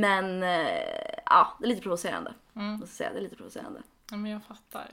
Men 0.02 0.44
eh, 0.44 1.20
ja, 1.26 1.58
det 1.60 1.66
är 1.66 1.70
lite 1.70 1.82
provocerande. 1.82 2.34
Mm. 2.56 2.72
Måste 2.72 2.96
säga, 2.96 3.10
det 3.14 3.20
är 3.20 3.22
lite 3.22 3.36
provocerande. 3.36 3.82
Ja, 4.12 4.18
men 4.18 4.32
jag 4.32 4.44
fattar. 4.44 4.88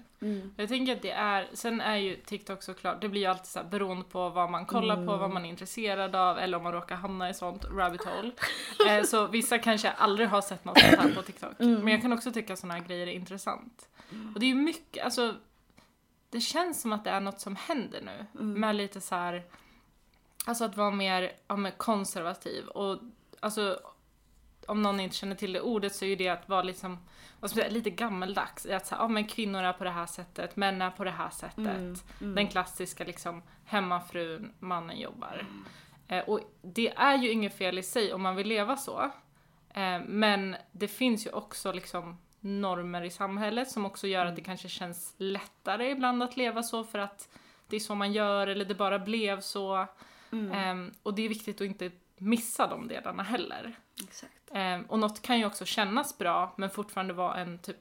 Jag 0.57 0.69
tänker 0.69 0.97
att 0.97 1.03
det 1.03 1.11
är, 1.11 1.49
sen 1.53 1.81
är 1.81 1.97
ju 1.97 2.17
TikTok 2.17 2.63
såklart, 2.63 3.01
det 3.01 3.09
blir 3.09 3.21
ju 3.21 3.27
alltid 3.27 3.47
så 3.47 3.59
här 3.59 3.67
beroende 3.67 4.05
på 4.05 4.29
vad 4.29 4.51
man 4.51 4.67
kollar 4.67 5.07
på, 5.07 5.17
vad 5.17 5.31
man 5.31 5.45
är 5.45 5.49
intresserad 5.49 6.15
av 6.17 6.39
eller 6.39 6.57
om 6.57 6.63
man 6.63 6.73
råkar 6.73 6.97
hamna 6.97 7.31
i 7.31 7.35
sånt 7.35 7.65
rabbit 7.65 8.05
hole. 8.05 8.31
eh, 8.89 9.03
så 9.05 9.27
vissa 9.27 9.59
kanske 9.59 9.91
aldrig 9.91 10.29
har 10.29 10.41
sett 10.41 10.65
något 10.65 10.79
sånt 10.81 11.01
här 11.01 11.15
på 11.15 11.23
TikTok. 11.23 11.53
Men 11.59 11.89
jag 11.89 12.03
kan 12.03 12.13
också 12.13 12.33
tycka 12.33 12.53
att 12.53 12.59
såna 12.59 12.75
här 12.75 12.81
grejer 12.81 13.07
är 13.07 13.13
intressant. 13.13 13.89
Och 14.35 14.41
det 14.41 14.47
är 14.47 14.49
ju 14.49 14.55
mycket, 14.55 15.05
alltså 15.05 15.35
det 16.35 16.41
känns 16.41 16.81
som 16.81 16.93
att 16.93 17.05
det 17.05 17.11
är 17.11 17.21
något 17.21 17.41
som 17.41 17.57
händer 17.57 18.01
nu 18.01 18.45
med 18.45 18.77
lite 18.77 19.01
så 19.01 19.15
här, 19.15 19.45
alltså 20.45 20.65
att 20.65 20.77
vara 20.77 20.91
mer 20.91 21.33
ja, 21.49 21.57
men 21.57 21.73
konservativ 21.73 22.67
och 22.67 22.99
alltså 23.41 23.81
om 24.67 24.83
någon 24.83 25.01
inte 25.01 25.17
känner 25.17 25.37
till 25.37 25.53
det 25.53 25.61
ordet 25.61 25.95
så 25.95 26.05
är 26.05 26.09
ju 26.09 26.17
det 26.17 26.29
att 26.29 26.49
vara 26.49 26.63
liksom, 26.63 26.99
vad 27.41 27.51
ska 27.51 27.59
man 27.59 27.63
säga, 27.65 27.75
lite 27.75 27.91
gammeldags 27.91 28.67
att 28.67 28.87
säga, 28.87 29.01
ja 29.01 29.09
men 29.09 29.27
kvinnor 29.27 29.63
är 29.63 29.73
på 29.73 29.85
det 29.85 29.91
här 29.91 30.07
sättet, 30.07 30.57
män 30.57 30.83
är 30.83 30.91
på 30.91 31.05
det 31.05 31.11
här 31.11 31.31
sättet. 31.31 32.05
Den 32.19 32.49
klassiska 32.49 33.05
liksom 33.05 33.43
hemmafrun, 33.65 34.53
mannen 34.59 35.01
jobbar. 35.01 35.47
Eh, 36.09 36.25
och 36.25 36.41
det 36.63 36.89
är 36.97 37.19
ju 37.19 37.31
inget 37.31 37.59
fel 37.59 37.79
i 37.79 37.83
sig 37.83 38.13
om 38.15 38.23
man 38.23 38.37
vill 38.37 38.49
leva 38.49 38.77
så. 38.77 39.11
Eh, 39.75 40.01
men 40.07 40.57
det 40.73 40.89
finns 40.89 41.27
ju 41.27 41.31
också 41.31 41.73
liksom 41.73 42.19
normer 42.45 43.03
i 43.03 43.11
samhället 43.11 43.71
som 43.71 43.87
också 43.87 44.07
gör 44.07 44.27
att 44.27 44.37
det 44.37 44.43
kanske 44.43 44.69
känns 44.69 45.15
lättare 45.17 45.91
ibland 45.91 46.23
att 46.23 46.37
leva 46.37 46.63
så 46.63 46.85
för 46.85 46.99
att 46.99 47.29
det 47.67 47.77
är 47.77 47.81
så 47.81 47.95
man 47.95 48.13
gör 48.13 48.47
eller 48.47 48.65
det 48.65 48.75
bara 48.75 48.99
blev 48.99 49.41
så. 49.41 49.87
Ehm, 50.53 50.93
och 51.03 51.15
det 51.15 51.23
är 51.23 51.29
viktigt 51.29 51.61
att 51.61 51.67
inte 51.67 51.91
missa 52.17 52.67
de 52.67 52.89
delarna 52.89 53.23
heller. 53.23 53.77
Ehm, 54.53 54.83
och 54.83 54.99
något 54.99 55.23
kan 55.23 55.39
ju 55.39 55.47
också 55.47 55.65
kännas 55.65 56.19
bra 56.19 56.55
men 56.57 56.71
fortfarande 56.71 57.15
vara 57.15 57.35
en 57.35 57.59
typ 57.59 57.77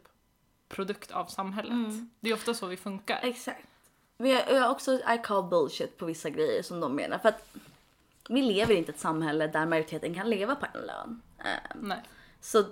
produkt 0.69 1.11
av 1.11 1.25
samhället. 1.25 1.73
Det 2.19 2.29
är 2.29 2.33
ofta 2.33 2.53
så 2.53 2.67
vi 2.67 2.77
funkar. 2.77 3.19
Exakt. 3.23 3.67
Men 4.17 4.31
jag, 4.31 4.51
jag 4.51 4.71
också 4.71 4.93
I 4.93 5.19
call 5.23 5.43
bullshit 5.43 5.97
på 5.97 6.05
vissa 6.05 6.29
grejer 6.29 6.63
som 6.63 6.79
de 6.79 6.95
menar. 6.95 7.17
För 7.17 7.29
att 7.29 7.55
vi 8.29 8.41
lever 8.41 8.73
inte 8.73 8.91
i 8.91 8.93
ett 8.93 8.99
samhälle 8.99 9.47
där 9.47 9.65
majoriteten 9.65 10.15
kan 10.15 10.29
leva 10.29 10.55
på 10.55 10.65
en 10.73 10.85
lön. 10.85 11.21
Ehm, 11.37 11.79
Nej. 11.81 12.01
så 12.41 12.63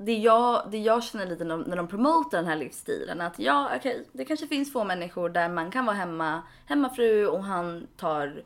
det 0.00 0.18
jag, 0.18 0.68
det 0.70 0.78
jag 0.78 1.04
känner 1.04 1.26
lite 1.26 1.44
när 1.44 1.56
de, 1.56 1.60
när 1.62 1.76
de 1.76 1.88
promotar 1.88 2.38
den 2.38 2.46
här 2.46 2.56
livsstilen 2.56 3.20
att 3.20 3.38
ja, 3.38 3.70
okej, 3.76 4.08
det 4.12 4.24
kanske 4.24 4.46
finns 4.46 4.72
få 4.72 4.84
människor 4.84 5.28
där 5.28 5.48
man 5.48 5.70
kan 5.70 5.86
vara 5.86 5.96
hemma, 5.96 6.42
hemmafru 6.66 7.26
och 7.26 7.44
han 7.44 7.86
tar 7.96 8.42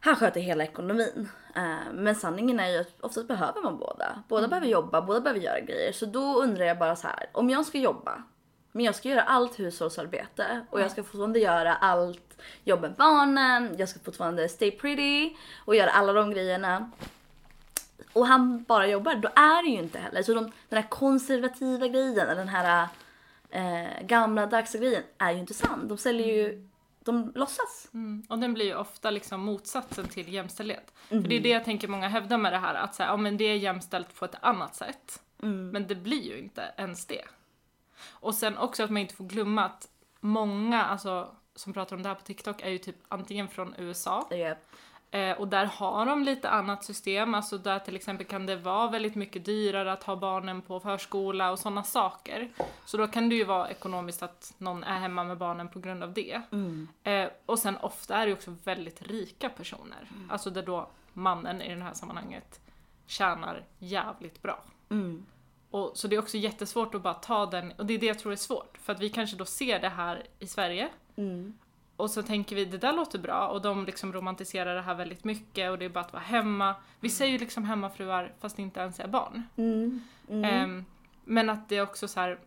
han 0.00 0.16
sköter 0.16 0.40
hela 0.40 0.64
ekonomin. 0.64 1.28
Eh, 1.56 1.92
men 1.92 2.14
sanningen 2.14 2.60
är 2.60 2.68
ju 2.68 2.78
att 2.78 3.00
oftast 3.00 3.28
behöver 3.28 3.62
man 3.62 3.78
båda. 3.78 4.22
Båda 4.28 4.48
behöver 4.48 4.66
jobba, 4.66 5.02
båda 5.02 5.20
behöver 5.20 5.40
göra 5.40 5.60
grejer. 5.60 5.92
Så 5.92 6.06
då 6.06 6.42
undrar 6.42 6.64
jag 6.64 6.78
bara 6.78 6.96
så 6.96 7.06
här, 7.06 7.30
om 7.32 7.50
jag 7.50 7.66
ska 7.66 7.78
jobba, 7.78 8.22
men 8.72 8.84
jag 8.84 8.94
ska 8.94 9.08
göra 9.08 9.22
allt 9.22 9.58
hushållsarbete 9.58 10.66
och 10.70 10.80
jag 10.80 10.90
ska 10.90 11.02
fortfarande 11.02 11.38
göra 11.38 11.74
allt 11.74 12.42
jobb 12.64 12.80
med 12.80 12.94
barnen, 12.94 13.74
jag 13.78 13.88
ska 13.88 14.00
fortfarande 14.00 14.48
stay 14.48 14.70
pretty 14.70 15.36
och 15.64 15.74
göra 15.74 15.90
alla 15.90 16.12
de 16.12 16.30
grejerna. 16.30 16.90
Och 18.14 18.26
han 18.26 18.62
bara 18.62 18.86
jobbar, 18.86 19.14
då 19.14 19.28
är 19.28 19.62
det 19.62 19.68
ju 19.68 19.78
inte 19.78 19.98
heller. 19.98 20.22
Så 20.22 20.34
de, 20.34 20.44
den 20.68 20.82
här 20.82 20.88
konservativa 20.88 21.88
grejen, 21.88 22.18
eller 22.18 22.34
den 22.34 22.48
här 22.48 22.88
eh, 23.50 24.06
gamla 24.06 24.46
dagsa 24.46 24.78
grejen 24.78 25.02
är 25.18 25.32
ju 25.32 25.38
inte 25.38 25.54
sann. 25.54 25.88
De 25.88 25.98
säljer 25.98 26.26
ju, 26.26 26.68
de 27.04 27.32
låtsas. 27.34 27.88
Mm. 27.94 28.22
Och 28.28 28.38
den 28.38 28.54
blir 28.54 28.64
ju 28.64 28.74
ofta 28.74 29.10
liksom 29.10 29.40
motsatsen 29.40 30.08
till 30.08 30.32
jämställdhet. 30.32 30.92
För 31.08 31.16
det 31.16 31.36
är 31.36 31.40
det 31.40 31.48
jag 31.48 31.64
tänker 31.64 31.88
många 31.88 32.08
hävdar 32.08 32.38
med 32.38 32.52
det 32.52 32.58
här, 32.58 32.74
att 32.74 32.94
så 32.94 33.02
här, 33.02 33.10
ja, 33.10 33.16
men 33.16 33.36
det 33.36 33.44
är 33.44 33.56
jämställt 33.56 34.14
på 34.14 34.24
ett 34.24 34.36
annat 34.40 34.74
sätt. 34.74 35.22
Men 35.72 35.86
det 35.86 35.94
blir 35.94 36.22
ju 36.22 36.38
inte 36.38 36.74
ens 36.76 37.06
det. 37.06 37.24
Och 38.10 38.34
sen 38.34 38.58
också 38.58 38.82
att 38.82 38.90
man 38.90 39.02
inte 39.02 39.14
får 39.14 39.24
glömma 39.24 39.64
att 39.64 39.88
många 40.20 40.84
alltså, 40.84 41.34
som 41.54 41.72
pratar 41.72 41.96
om 41.96 42.02
det 42.02 42.08
här 42.08 42.16
på 42.16 42.22
TikTok 42.22 42.62
är 42.62 42.70
ju 42.70 42.78
typ 42.78 42.96
antingen 43.08 43.48
från 43.48 43.74
USA 43.78 44.26
Ja. 44.30 44.54
Eh, 45.14 45.32
och 45.40 45.48
där 45.48 45.64
har 45.66 46.06
de 46.06 46.22
lite 46.22 46.50
annat 46.50 46.84
system, 46.84 47.34
alltså 47.34 47.58
där 47.58 47.78
till 47.78 47.96
exempel 47.96 48.26
kan 48.26 48.46
det 48.46 48.56
vara 48.56 48.90
väldigt 48.90 49.14
mycket 49.14 49.44
dyrare 49.44 49.92
att 49.92 50.02
ha 50.02 50.16
barnen 50.16 50.62
på 50.62 50.80
förskola 50.80 51.50
och 51.50 51.58
sådana 51.58 51.82
saker. 51.82 52.48
Så 52.84 52.96
då 52.96 53.06
kan 53.06 53.28
det 53.28 53.34
ju 53.34 53.44
vara 53.44 53.70
ekonomiskt 53.70 54.22
att 54.22 54.54
någon 54.58 54.84
är 54.84 54.98
hemma 54.98 55.24
med 55.24 55.38
barnen 55.38 55.68
på 55.68 55.80
grund 55.80 56.02
av 56.02 56.12
det. 56.12 56.40
Eh, 57.02 57.28
och 57.46 57.58
sen 57.58 57.76
ofta 57.76 58.16
är 58.16 58.26
det 58.26 58.32
också 58.32 58.56
väldigt 58.64 59.02
rika 59.02 59.48
personer, 59.48 60.08
alltså 60.30 60.50
där 60.50 60.62
då 60.62 60.88
mannen 61.12 61.62
i 61.62 61.74
det 61.74 61.82
här 61.82 61.94
sammanhanget 61.94 62.60
tjänar 63.06 63.64
jävligt 63.78 64.42
bra. 64.42 64.64
Mm. 64.90 65.26
Och, 65.70 65.92
så 65.94 66.08
det 66.08 66.16
är 66.16 66.20
också 66.20 66.36
jättesvårt 66.36 66.94
att 66.94 67.02
bara 67.02 67.14
ta 67.14 67.46
den, 67.46 67.72
och 67.72 67.86
det 67.86 67.94
är 67.94 67.98
det 67.98 68.06
jag 68.06 68.18
tror 68.18 68.32
är 68.32 68.36
svårt, 68.36 68.78
för 68.78 68.92
att 68.92 69.00
vi 69.00 69.08
kanske 69.08 69.36
då 69.36 69.44
ser 69.44 69.80
det 69.80 69.88
här 69.88 70.26
i 70.38 70.46
Sverige 70.46 70.88
Mm. 71.16 71.58
Och 71.96 72.10
så 72.10 72.22
tänker 72.22 72.56
vi 72.56 72.64
det 72.64 72.78
där 72.78 72.92
låter 72.92 73.18
bra 73.18 73.48
och 73.48 73.62
de 73.62 73.84
liksom 73.84 74.12
romantiserar 74.12 74.74
det 74.74 74.82
här 74.82 74.94
väldigt 74.94 75.24
mycket 75.24 75.70
och 75.70 75.78
det 75.78 75.84
är 75.84 75.88
bara 75.88 76.04
att 76.04 76.12
vara 76.12 76.22
hemma. 76.22 76.74
Vi 77.00 77.10
säger 77.10 77.32
ju 77.32 77.38
liksom 77.38 77.64
hemmafruar 77.64 78.32
fast 78.40 78.58
inte 78.58 78.80
ens 78.80 79.00
är 79.00 79.08
barn. 79.08 79.42
Mm. 79.56 80.02
Mm. 80.28 80.44
Ehm, 80.44 80.84
men 81.24 81.50
att 81.50 81.68
det 81.68 81.76
är 81.76 81.82
också 81.82 82.08
så 82.08 82.20
här, 82.20 82.38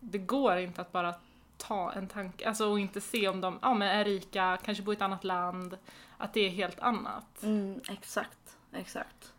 det 0.00 0.18
går 0.18 0.56
inte 0.56 0.80
att 0.80 0.92
bara 0.92 1.14
ta 1.56 1.92
en 1.92 2.08
tanke, 2.08 2.48
alltså 2.48 2.70
och 2.70 2.80
inte 2.80 3.00
se 3.00 3.28
om 3.28 3.40
de 3.40 3.58
ja, 3.62 3.74
men 3.74 3.88
är 3.88 4.04
rika, 4.04 4.58
kanske 4.62 4.84
bor 4.84 4.94
i 4.94 4.96
ett 4.96 5.02
annat 5.02 5.24
land, 5.24 5.78
att 6.18 6.34
det 6.34 6.40
är 6.40 6.50
helt 6.50 6.80
annat. 6.80 7.42
Mm, 7.42 7.80
exakt, 7.88 8.56
exakt. 8.72 9.32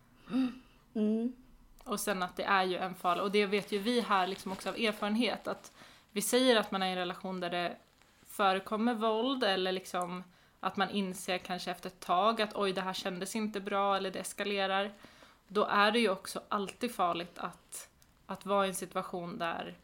Mm. 0.95 1.33
Och 1.83 1.99
sen 1.99 2.23
att 2.23 2.35
det 2.35 2.43
är 2.43 2.63
ju 2.63 2.77
en 2.77 2.95
fara, 2.95 3.21
och 3.21 3.31
det 3.31 3.45
vet 3.45 3.71
ju 3.71 3.79
vi 3.79 4.01
här 4.01 4.27
liksom 4.27 4.51
också 4.51 4.69
av 4.69 4.75
erfarenhet, 4.75 5.47
att 5.47 5.71
vi 6.11 6.21
säger 6.21 6.55
att 6.55 6.71
man 6.71 6.83
är 6.83 6.87
i 6.87 6.91
en 6.91 6.97
relation 6.97 7.39
där 7.39 7.49
det 7.49 7.77
förekommer 8.37 8.93
våld 8.93 9.43
eller 9.43 9.71
liksom 9.71 10.23
att 10.59 10.77
man 10.77 10.89
inser 10.89 11.37
kanske 11.37 11.71
efter 11.71 11.89
ett 11.89 11.99
tag 11.99 12.41
att 12.41 12.55
oj 12.55 12.73
det 12.73 12.81
här 12.81 12.93
kändes 12.93 13.35
inte 13.35 13.59
bra 13.59 13.97
eller 13.97 14.11
det 14.11 14.19
eskalerar. 14.19 14.91
Då 15.47 15.65
är 15.65 15.91
det 15.91 15.99
ju 15.99 16.09
också 16.09 16.41
alltid 16.49 16.95
farligt 16.95 17.37
att, 17.39 17.89
att 18.25 18.45
vara 18.45 18.65
i 18.65 18.69
en 18.69 18.75
situation 18.75 19.37
där, 19.37 19.75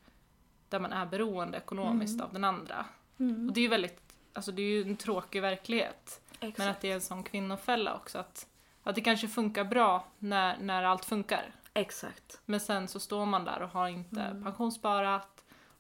där 0.70 0.80
man 0.80 0.94
är 0.94 1.06
beroende 1.06 1.58
ekonomiskt 1.58 2.22
av 2.22 2.34
den 2.34 2.44
andra. 2.44 2.86
Mm. 3.20 3.48
Och 3.48 3.54
det 3.54 3.60
är 3.60 3.64
ju 3.64 3.68
väldigt, 3.68 4.02
alltså 4.34 4.52
det 4.52 4.62
är 4.62 4.68
ju 4.68 4.82
en 4.82 4.98
tråkig 4.98 5.42
verklighet. 5.42 6.22
Exakt. 6.40 6.58
Men 6.58 6.70
att 6.70 6.82
det 6.82 6.92
är 6.92 6.96
en 6.96 7.02
sån 7.02 7.24
kvinnofälla 7.24 7.96
också 7.96 8.18
att, 8.18 8.48
att 8.84 8.96
det 8.96 9.02
kanske 9.02 9.28
funkar 9.28 9.64
bra 9.64 10.08
när, 10.20 10.58
när 10.58 10.84
allt 10.84 11.06
funkar. 11.06 11.56
Exakt. 11.74 12.42
Men 12.46 12.60
sen 12.60 12.88
så 12.88 13.00
står 13.00 13.26
man 13.26 13.46
där 13.46 13.62
och 13.62 13.70
har 13.70 13.88
inte 13.88 14.22
Mm. 14.22 14.44
pensionssparat, 14.44 15.33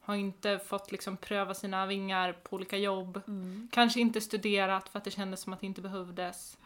har 0.05 0.15
inte 0.15 0.59
fått 0.59 0.91
liksom 0.91 1.17
pröva 1.17 1.53
sina 1.53 1.85
vingar 1.85 2.33
på 2.33 2.55
olika 2.55 2.77
jobb, 2.77 3.21
Mm. 3.27 3.67
kanske 3.71 3.99
inte 3.99 4.21
studerat 4.21 4.89
för 4.89 4.97
att 4.97 5.03
det 5.05 5.11
kändes 5.11 5.41
som 5.41 5.53
att 5.53 5.59
det 5.59 5.65
inte 5.65 5.81
behövdes. 5.81 6.57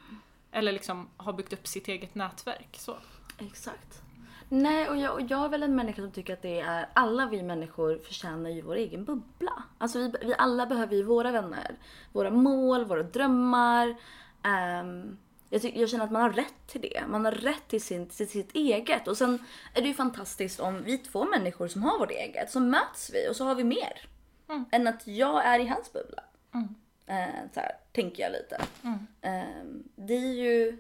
Eller 0.51 0.71
liksom 0.71 1.07
har 1.17 1.33
byggt 1.33 1.53
upp 1.53 1.67
sitt 1.67 1.87
eget 1.87 2.15
nätverk. 2.15 2.75
Så. 2.79 2.95
Exakt. 3.39 4.01
Nej, 4.49 4.89
och 4.89 4.97
jag, 4.97 5.13
och 5.13 5.21
jag 5.21 5.45
är 5.45 5.49
väl 5.49 5.63
en 5.63 5.75
människa 5.75 6.01
som 6.01 6.11
tycker 6.11 6.33
att 6.33 6.41
det 6.41 6.59
är, 6.59 6.89
alla 6.93 7.25
vi 7.25 7.43
människor 7.43 7.97
förtjänar 7.97 8.49
ju 8.49 8.61
vår 8.61 8.75
egen 8.75 9.05
bubbla. 9.05 9.63
Alltså 9.77 9.99
vi, 9.99 10.13
vi 10.21 10.33
alla 10.37 10.65
behöver 10.65 10.95
ju 10.95 11.03
våra 11.03 11.31
vänner, 11.31 11.75
våra 12.11 12.29
mål, 12.29 12.85
våra 12.85 13.03
drömmar. 13.03 13.95
Ehm, 14.43 15.17
jag, 15.49 15.61
tycker, 15.61 15.79
jag 15.79 15.89
känner 15.89 16.05
att 16.05 16.11
man 16.11 16.21
har 16.21 16.29
rätt 16.29 16.67
till 16.67 16.81
det. 16.81 17.03
Man 17.07 17.25
har 17.25 17.31
rätt 17.31 17.67
till, 17.67 17.81
sin, 17.81 18.07
till 18.07 18.29
sitt 18.29 18.55
eget. 18.55 19.07
Och 19.07 19.17
sen 19.17 19.45
är 19.73 19.81
det 19.81 19.87
ju 19.87 19.93
fantastiskt 19.93 20.59
om 20.59 20.83
vi 20.83 20.97
två 20.97 21.25
människor 21.25 21.67
som 21.67 21.83
har 21.83 21.99
vårt 21.99 22.11
eget, 22.11 22.51
så 22.51 22.59
möts 22.59 23.11
vi 23.13 23.29
och 23.29 23.35
så 23.35 23.43
har 23.45 23.55
vi 23.55 23.63
mer. 23.63 24.09
Mm. 24.49 24.65
Än 24.71 24.87
att 24.87 25.07
jag 25.07 25.45
är 25.45 25.59
i 25.59 25.67
hans 25.67 25.93
bubbla. 25.93 26.23
Mm. 26.53 26.75
Eh, 27.05 27.51
så 27.53 27.59
här, 27.59 27.71
tänker 27.91 28.23
jag 28.23 28.31
lite. 28.31 28.61
Mm. 28.83 29.07
Ehm, 29.21 29.83
det 29.95 30.13
är 30.13 30.33
ju... 30.33 30.77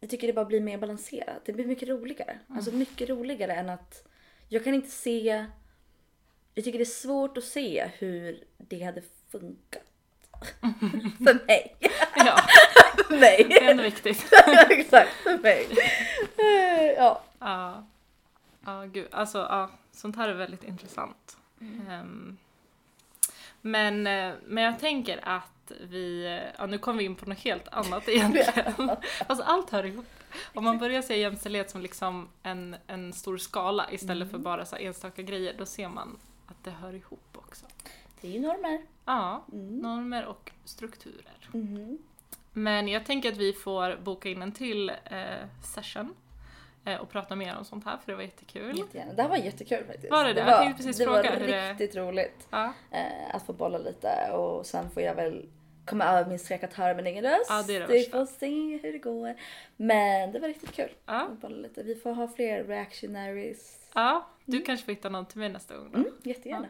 Jag 0.00 0.10
tycker 0.10 0.26
det 0.26 0.32
bara 0.32 0.44
blir 0.44 0.60
mer 0.60 0.78
balanserat. 0.78 1.42
Det 1.44 1.52
blir 1.52 1.66
mycket 1.66 1.88
roligare. 1.88 2.38
Alltså 2.48 2.72
mycket 2.72 3.08
roligare 3.08 3.54
än 3.54 3.70
att... 3.70 4.08
Jag 4.48 4.64
kan 4.64 4.74
inte 4.74 4.90
se... 4.90 5.46
Jag 6.54 6.64
tycker 6.64 6.78
det 6.78 6.82
är 6.82 6.84
svårt 6.84 7.38
att 7.38 7.44
se 7.44 7.90
hur 7.98 8.44
det 8.58 8.82
hade 8.82 9.02
funkat. 9.30 9.82
för 11.24 11.46
mig. 11.46 11.76
Ja, 12.16 12.40
mig. 13.10 13.46
det 13.48 13.64
är 13.64 13.70
ändå 13.70 13.82
viktigt. 13.82 14.26
Exakt, 14.70 15.10
mig. 15.42 15.66
Eh, 16.38 16.92
ja. 16.96 17.22
Ja, 17.38 17.84
ja 18.64 18.82
gud. 18.84 19.08
Alltså, 19.10 19.38
ja, 19.38 19.70
sånt 19.92 20.16
här 20.16 20.28
är 20.28 20.34
väldigt 20.34 20.64
intressant. 20.64 21.36
Ehm, 21.60 22.36
men, 23.60 24.06
eh, 24.06 24.32
men 24.46 24.64
jag 24.64 24.78
tänker 24.80 25.28
att 25.28 25.72
vi, 25.80 26.40
ja 26.58 26.66
nu 26.66 26.78
kom 26.78 26.96
vi 26.96 27.04
in 27.04 27.14
på 27.16 27.28
något 27.28 27.38
helt 27.38 27.68
annat 27.68 28.08
egentligen. 28.08 28.90
alltså 29.26 29.44
allt 29.44 29.70
hör 29.70 29.86
ihop. 29.86 30.06
Om 30.54 30.64
man 30.64 30.78
börjar 30.78 31.02
se 31.02 31.18
jämställdhet 31.20 31.70
som 31.70 31.80
liksom 31.80 32.28
en, 32.42 32.76
en 32.86 33.12
stor 33.12 33.38
skala 33.38 33.90
istället 33.92 34.30
för 34.30 34.38
bara 34.38 34.66
så 34.66 34.76
enstaka 34.76 35.22
grejer, 35.22 35.54
då 35.58 35.66
ser 35.66 35.88
man 35.88 36.16
att 36.46 36.64
det 36.64 36.70
hör 36.70 36.94
ihop 36.94 37.28
också. 37.32 37.66
Det 38.20 38.28
är 38.28 38.32
ju 38.32 38.40
normer. 38.40 38.82
Ja, 39.04 39.44
Mm. 39.52 39.78
normer 39.78 40.24
och 40.24 40.52
strukturer. 40.64 41.48
Mhm. 41.52 41.98
Men 42.58 42.88
jag 42.88 43.06
tänker 43.06 43.32
att 43.32 43.36
vi 43.38 43.52
får 43.52 43.96
boka 43.96 44.28
in 44.28 44.42
en 44.42 44.52
till 44.52 44.88
eh, 44.88 45.16
session 45.74 46.14
eh, 46.84 47.00
och 47.00 47.10
prata 47.10 47.36
mer 47.36 47.56
om 47.58 47.64
sånt 47.64 47.84
här 47.84 47.96
för 47.96 48.12
det 48.12 48.16
var 48.16 48.22
jättekul. 48.22 48.78
Jättegärna. 48.78 49.12
Det 49.12 49.22
här 49.22 49.28
var 49.28 49.36
jättekul 49.36 49.84
faktiskt. 49.86 50.10
Var 50.10 50.24
det 50.24 50.32
det? 50.32 50.40
Jag 50.40 50.46
var, 50.46 50.58
tänkte 50.58 50.82
precis 50.82 50.98
det 50.98 51.04
fråga 51.04 51.30
var 51.38 51.46
det- 51.46 51.70
riktigt 51.70 51.96
roligt. 51.96 52.46
Ja, 52.50 52.72
eh, 52.90 53.34
att 53.34 53.46
få 53.46 53.52
bolla 53.52 53.78
lite 53.78 54.30
och 54.32 54.66
sen 54.66 54.90
får 54.90 55.02
jag 55.02 55.14
väl 55.14 55.46
komma 55.84 56.04
över 56.04 56.28
min 56.30 56.38
skräck 56.38 56.62
att 56.64 56.74
höra 56.74 56.94
min 56.94 57.06
egen 57.06 57.24
röst. 57.24 57.46
Ja, 57.48 57.64
det 57.66 57.76
är 57.76 57.80
det 57.80 57.86
Vi 57.86 58.04
får 58.04 58.26
se 58.26 58.78
hur 58.82 58.92
det 58.92 58.98
går. 58.98 59.34
Men 59.76 60.32
det 60.32 60.38
var 60.38 60.48
riktigt 60.48 60.72
kul. 60.72 60.90
ja, 61.06 61.28
bolla 61.40 61.56
lite. 61.56 61.82
Vi 61.82 61.94
får 61.94 62.12
ha 62.12 62.28
fler 62.28 62.64
reactionaries. 62.64 63.78
ja. 63.94 64.26
Du 64.44 64.60
kanske 64.60 64.84
får 64.84 64.92
hitta 64.92 65.08
någon 65.08 65.26
till 65.26 65.38
mig 65.38 65.48
nästa 65.48 65.76
gång 65.76 65.90
då. 65.92 65.98
Mm, 65.98 66.10
jättegärna. 66.22 66.66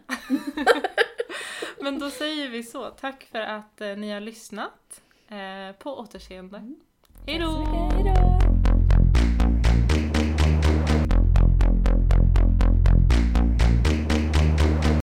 Men 1.81 1.99
då 1.99 2.11
säger 2.11 2.49
vi 2.49 2.62
så. 2.62 2.90
Tack 2.90 3.25
för 3.25 3.38
att 3.40 3.81
ni 3.81 4.11
har 4.12 4.20
lyssnat. 4.20 5.03
Eh, 5.29 5.73
på 5.79 5.99
återseende. 5.99 6.75
Hej 7.27 7.39
Tack 7.39 7.47
så 7.47 8.03
då! 8.05 8.36